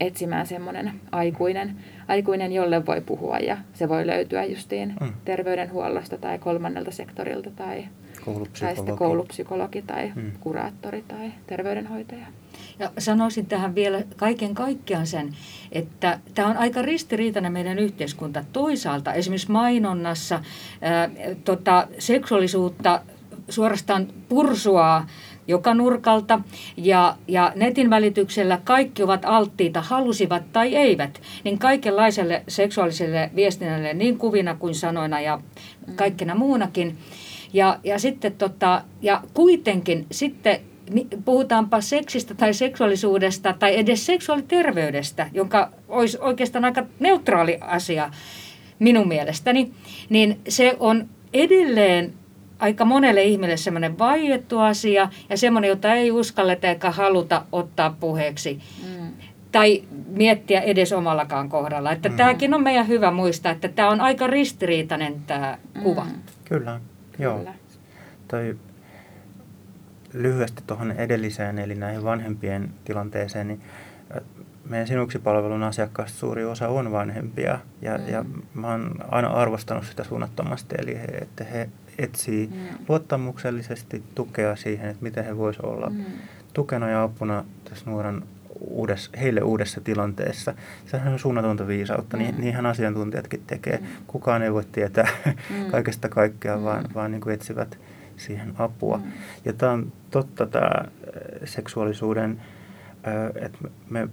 etsimään 0.00 0.46
semmoinen 0.46 0.92
aikuinen, 1.12 1.76
aikuinen, 2.08 2.52
jolle 2.52 2.86
voi 2.86 3.00
puhua 3.00 3.38
ja 3.38 3.56
se 3.72 3.88
voi 3.88 4.06
löytyä 4.06 4.44
justiin 4.44 4.94
mm. 5.00 5.12
terveydenhuollosta 5.24 6.18
tai 6.18 6.38
kolmannelta 6.38 6.90
sektorilta 6.90 7.50
tai 7.50 7.84
koulupsykologi. 8.24 8.60
tai 8.60 8.76
sitten 8.76 8.96
koulupsykologi 8.96 9.82
tai 9.82 10.12
mm. 10.14 10.32
kuraattori 10.40 11.04
tai 11.08 11.32
terveydenhoitaja. 11.46 12.26
Ja 12.78 12.90
sanoisin 12.98 13.46
tähän 13.46 13.74
vielä 13.74 14.02
kaiken 14.16 14.54
kaikkiaan 14.54 15.06
sen, 15.06 15.36
että 15.72 16.20
tämä 16.34 16.48
on 16.48 16.56
aika 16.56 16.82
ristiriitainen 16.82 17.52
meidän 17.52 17.78
yhteiskunta. 17.78 18.44
Toisaalta 18.52 19.12
esimerkiksi 19.12 19.50
mainonnassa 19.50 20.42
ää, 20.80 21.10
tota, 21.44 21.88
seksuaalisuutta 21.98 23.02
suorastaan 23.48 24.06
pursuaa 24.28 25.06
joka 25.50 25.74
nurkalta 25.74 26.40
ja, 26.76 27.16
ja 27.28 27.52
netin 27.56 27.90
välityksellä 27.90 28.60
kaikki 28.64 29.02
ovat 29.02 29.24
alttiita, 29.24 29.80
halusivat 29.80 30.42
tai 30.52 30.76
eivät, 30.76 31.20
niin 31.44 31.58
kaikenlaiselle 31.58 32.42
seksuaaliselle 32.48 33.30
viestinnälle 33.34 33.94
niin 33.94 34.18
kuvina 34.18 34.54
kuin 34.54 34.74
sanoina 34.74 35.20
ja 35.20 35.40
kaikkena 35.96 36.34
muunakin. 36.34 36.98
Ja, 37.52 37.78
ja 37.84 37.98
sitten 37.98 38.32
tota, 38.32 38.82
ja 39.02 39.22
kuitenkin 39.34 40.06
sitten 40.10 40.60
puhutaanpa 41.24 41.80
seksistä 41.80 42.34
tai 42.34 42.54
seksuaalisuudesta 42.54 43.54
tai 43.58 43.78
edes 43.78 44.06
seksuaaliterveydestä, 44.06 45.30
jonka 45.32 45.70
olisi 45.88 46.18
oikeastaan 46.20 46.64
aika 46.64 46.86
neutraali 47.00 47.58
asia 47.60 48.10
minun 48.78 49.08
mielestäni, 49.08 49.70
niin 50.08 50.40
se 50.48 50.76
on 50.80 51.08
edelleen 51.34 52.12
aika 52.60 52.84
monelle 52.84 53.22
ihmiselle 53.22 53.56
semmoinen 53.56 53.98
vaiettu 53.98 54.58
asia 54.58 55.08
ja 55.28 55.36
semmoinen, 55.36 55.68
jota 55.68 55.94
ei 55.94 56.10
uskalleta 56.10 56.66
eikä 56.66 56.90
haluta 56.90 57.44
ottaa 57.52 57.96
puheeksi. 58.00 58.60
Mm. 58.86 59.12
Tai 59.52 59.82
miettiä 60.06 60.60
edes 60.60 60.92
omallakaan 60.92 61.48
kohdalla. 61.48 61.92
Että 61.92 62.08
mm. 62.08 62.16
tämäkin 62.16 62.54
on 62.54 62.62
meidän 62.62 62.88
hyvä 62.88 63.10
muistaa, 63.10 63.52
että 63.52 63.68
tämä 63.68 63.90
on 63.90 64.00
aika 64.00 64.26
ristiriitainen 64.26 65.14
tämä 65.26 65.58
mm. 65.74 65.82
kuva. 65.82 66.06
Kyllä, 66.44 66.80
joo. 67.18 67.38
Kyllä. 67.38 67.54
Toi 68.28 68.56
lyhyesti 70.12 70.62
tuohon 70.66 70.92
edelliseen, 70.92 71.58
eli 71.58 71.74
näihin 71.74 72.04
vanhempien 72.04 72.70
tilanteeseen, 72.84 73.48
niin 73.48 73.60
meidän 74.64 74.86
Sinuksi-palvelun 74.86 75.62
asiakkaista 75.62 76.18
suuri 76.18 76.44
osa 76.44 76.68
on 76.68 76.92
vanhempia 76.92 77.58
ja, 77.82 77.98
mm. 77.98 78.08
ja 78.08 78.24
mä 78.54 78.70
oon 78.70 78.94
aina 79.08 79.28
arvostanut 79.28 79.84
sitä 79.84 80.04
suunnattomasti, 80.04 80.74
eli 80.78 80.94
he, 80.94 81.04
että 81.04 81.44
he 81.44 81.68
etsii 82.02 82.46
mm. 82.46 82.84
luottamuksellisesti 82.88 84.02
tukea 84.14 84.56
siihen, 84.56 84.90
että 84.90 85.02
miten 85.02 85.24
he 85.24 85.36
voisivat 85.36 85.70
olla 85.70 85.90
mm. 85.90 86.04
tukena 86.52 86.88
ja 86.90 87.02
apuna 87.02 87.44
tässä 87.64 87.90
nuoren 87.90 88.22
uudessa, 88.60 89.10
heille 89.20 89.40
uudessa 89.40 89.80
tilanteessa. 89.80 90.54
Sehän 90.86 91.12
on 91.12 91.18
suunnatonta 91.18 91.66
viisautta, 91.66 92.16
niin 92.16 92.30
mm. 92.30 92.34
niin, 92.34 92.44
niinhän 92.44 92.66
asiantuntijatkin 92.66 93.42
tekee. 93.46 93.76
Mm. 93.76 93.86
Kukaan 94.06 94.42
ei 94.42 94.52
voi 94.52 94.64
tietää 94.72 95.08
mm. 95.50 95.70
kaikesta 95.70 96.08
kaikkea, 96.08 96.56
mm. 96.56 96.62
vaan, 96.62 96.84
vaan 96.94 97.10
niin 97.10 97.20
kuin 97.20 97.34
etsivät 97.34 97.78
siihen 98.16 98.52
apua. 98.58 98.96
Mm. 98.96 99.12
Ja 99.44 99.52
tämä 99.52 99.72
on 99.72 99.92
totta 100.10 100.46
tämä 100.46 100.84
seksuaalisuuden, 101.44 102.40
että 103.34 103.58
me 103.90 104.08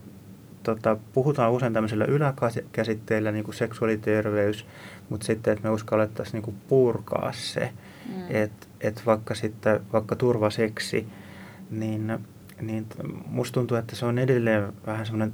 tota, 0.75 0.97
puhutaan 1.13 1.51
usein 1.51 1.73
tämmöisellä 1.73 2.05
yläkäsitteillä, 2.05 3.31
niin 3.31 3.43
kuin 3.43 3.55
seksuaaliterveys, 3.55 4.65
mutta 5.09 5.25
sitten, 5.25 5.53
että 5.53 5.67
me 5.67 5.73
uskallettaisiin 5.73 6.33
niin 6.33 6.43
kuin 6.43 6.57
purkaa 6.67 7.31
se, 7.31 7.71
mm. 8.09 8.23
että 8.29 8.67
et 8.81 9.01
vaikka 9.05 9.35
sitten, 9.35 9.79
vaikka 9.93 10.15
turvaseksi, 10.15 11.07
niin, 11.71 12.19
niin 12.61 12.87
musta 13.25 13.53
tuntuu, 13.53 13.77
että 13.77 13.95
se 13.95 14.05
on 14.05 14.19
edelleen 14.19 14.73
vähän 14.85 15.05
semmoinen, 15.05 15.33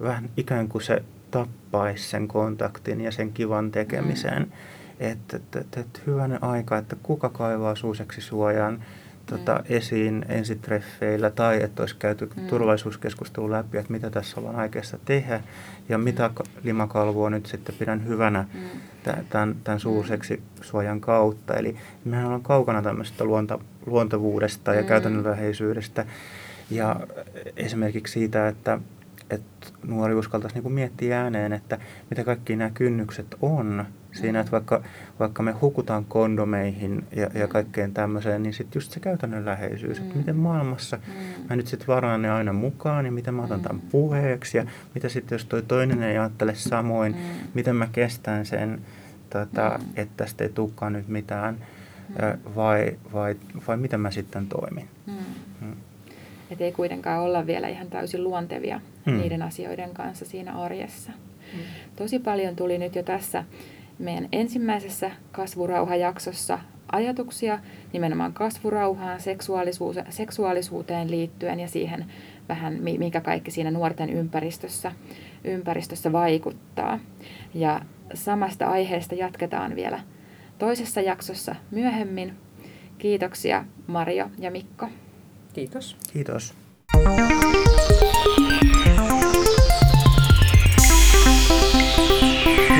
vähän 0.00 0.30
ikään 0.36 0.68
kuin 0.68 0.82
se 0.82 1.02
tappaisi 1.30 2.08
sen 2.08 2.28
kontaktin 2.28 3.00
ja 3.00 3.12
sen 3.12 3.32
kivan 3.32 3.70
tekemisen. 3.70 4.42
Mm. 4.42 4.52
Että 5.00 5.36
et, 5.36 5.56
et, 5.56 5.76
et 5.76 6.02
hyvänen 6.06 6.44
aika, 6.44 6.78
että 6.78 6.96
kuka 7.02 7.28
kaivaa 7.28 7.74
suuseksi 7.74 8.20
suojaan, 8.20 8.84
tota, 9.26 9.54
mm. 9.54 9.64
esiin 9.68 10.24
ensitreffeillä 10.28 11.30
tai 11.30 11.62
että 11.62 11.82
olisi 11.82 11.96
käyty 11.98 12.30
mm. 12.36 12.46
turvallisuuskeskustelu 12.46 13.50
läpi, 13.50 13.78
että 13.78 13.92
mitä 13.92 14.10
tässä 14.10 14.40
ollaan 14.40 14.56
aikeissa 14.56 14.98
tehdä 15.04 15.40
ja 15.88 15.98
mitä 15.98 16.30
limakalvoa 16.62 17.30
nyt 17.30 17.46
sitten 17.46 17.74
pidän 17.78 18.06
hyvänä 18.06 18.44
mm. 18.54 18.60
tämän, 19.30 19.56
tämän 19.64 19.80
suuseksi 19.80 20.42
suojan 20.60 21.00
kautta. 21.00 21.54
Eli 21.54 21.76
mehän 22.04 22.24
ollaan 22.24 22.42
kaukana 22.42 22.82
tämmöisestä 22.82 23.24
luonta, 23.24 23.58
luontavuudesta 23.86 24.74
ja 24.74 24.82
mm. 24.82 24.88
käytännönläheisyydestä 24.88 26.06
ja 26.70 27.00
esimerkiksi 27.56 28.12
siitä, 28.12 28.48
että 28.48 28.78
että 29.30 29.66
nuori 29.86 30.14
uskaltaisi 30.14 30.60
niin 30.60 30.72
miettiä 30.72 31.22
ääneen, 31.22 31.52
että 31.52 31.78
mitä 32.10 32.24
kaikki 32.24 32.56
nämä 32.56 32.70
kynnykset 32.70 33.26
on 33.42 33.84
siinä, 34.16 34.40
että 34.40 34.52
vaikka, 34.52 34.82
vaikka 35.18 35.42
me 35.42 35.52
hukutaan 35.52 36.04
kondomeihin 36.04 37.04
ja, 37.16 37.30
ja 37.34 37.48
kaikkeen 37.48 37.94
tämmöiseen, 37.94 38.42
niin 38.42 38.52
sitten 38.52 38.76
just 38.76 38.92
se 38.92 39.00
käytännönläheisyys, 39.00 40.00
mm. 40.00 40.06
että 40.06 40.18
miten 40.18 40.36
maailmassa 40.36 40.96
mm. 40.96 41.12
mä 41.48 41.56
nyt 41.56 41.66
sitten 41.66 41.86
varaan 41.86 42.22
ne 42.22 42.30
aina 42.30 42.52
mukaan 42.52 43.06
ja 43.06 43.12
miten 43.12 43.34
mä 43.34 43.44
otan 43.44 43.60
tämän 43.60 43.82
mm. 43.82 43.88
puheeksi 43.90 44.58
ja 44.58 44.66
mitä 44.94 45.08
sitten 45.08 45.36
jos 45.36 45.44
toi 45.44 45.62
toinen 45.62 46.02
ei 46.02 46.18
ajattele 46.18 46.54
samoin, 46.54 47.12
mm. 47.12 47.48
miten 47.54 47.76
mä 47.76 47.88
kestän 47.92 48.46
sen, 48.46 48.80
tota, 49.30 49.78
mm. 49.78 49.84
että 49.96 50.14
tästä 50.16 50.44
ei 50.44 50.50
tulekaan 50.50 50.92
nyt 50.92 51.08
mitään 51.08 51.54
mm. 52.08 52.54
vai, 52.54 52.98
vai, 53.12 53.36
vai 53.68 53.76
miten 53.76 54.00
mä 54.00 54.10
sitten 54.10 54.46
toimin. 54.46 54.88
Mm. 55.06 55.12
Mm. 55.60 55.76
Että 56.50 56.64
ei 56.64 56.72
kuitenkaan 56.72 57.22
olla 57.22 57.46
vielä 57.46 57.68
ihan 57.68 57.86
täysin 57.86 58.24
luontevia 58.24 58.80
mm. 59.06 59.18
niiden 59.18 59.42
asioiden 59.42 59.94
kanssa 59.94 60.24
siinä 60.24 60.52
arjessa. 60.52 61.12
Mm. 61.52 61.58
Tosi 61.96 62.18
paljon 62.18 62.56
tuli 62.56 62.78
nyt 62.78 62.94
jo 62.96 63.02
tässä 63.02 63.44
meidän 63.98 64.28
ensimmäisessä 64.32 65.10
kasvurauhajaksossa 65.32 66.58
ajatuksia 66.92 67.58
nimenomaan 67.92 68.32
kasvurauhaan, 68.32 69.20
seksuaalisuuteen 70.10 71.10
liittyen 71.10 71.60
ja 71.60 71.68
siihen 71.68 72.06
vähän, 72.48 72.78
mikä 72.98 73.20
kaikki 73.20 73.50
siinä 73.50 73.70
nuorten 73.70 74.10
ympäristössä, 74.10 74.92
ympäristössä 75.44 76.12
vaikuttaa. 76.12 76.98
Ja 77.54 77.80
samasta 78.14 78.66
aiheesta 78.66 79.14
jatketaan 79.14 79.76
vielä 79.76 80.00
toisessa 80.58 81.00
jaksossa 81.00 81.56
myöhemmin. 81.70 82.34
Kiitoksia 82.98 83.64
Mario 83.86 84.30
ja 84.38 84.50
Mikko. 84.50 84.88
Kiitos. 85.52 85.96
Kiitos. 86.12 86.54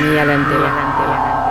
mía 0.07 0.25
la 0.25 0.35
entera. 0.35 1.46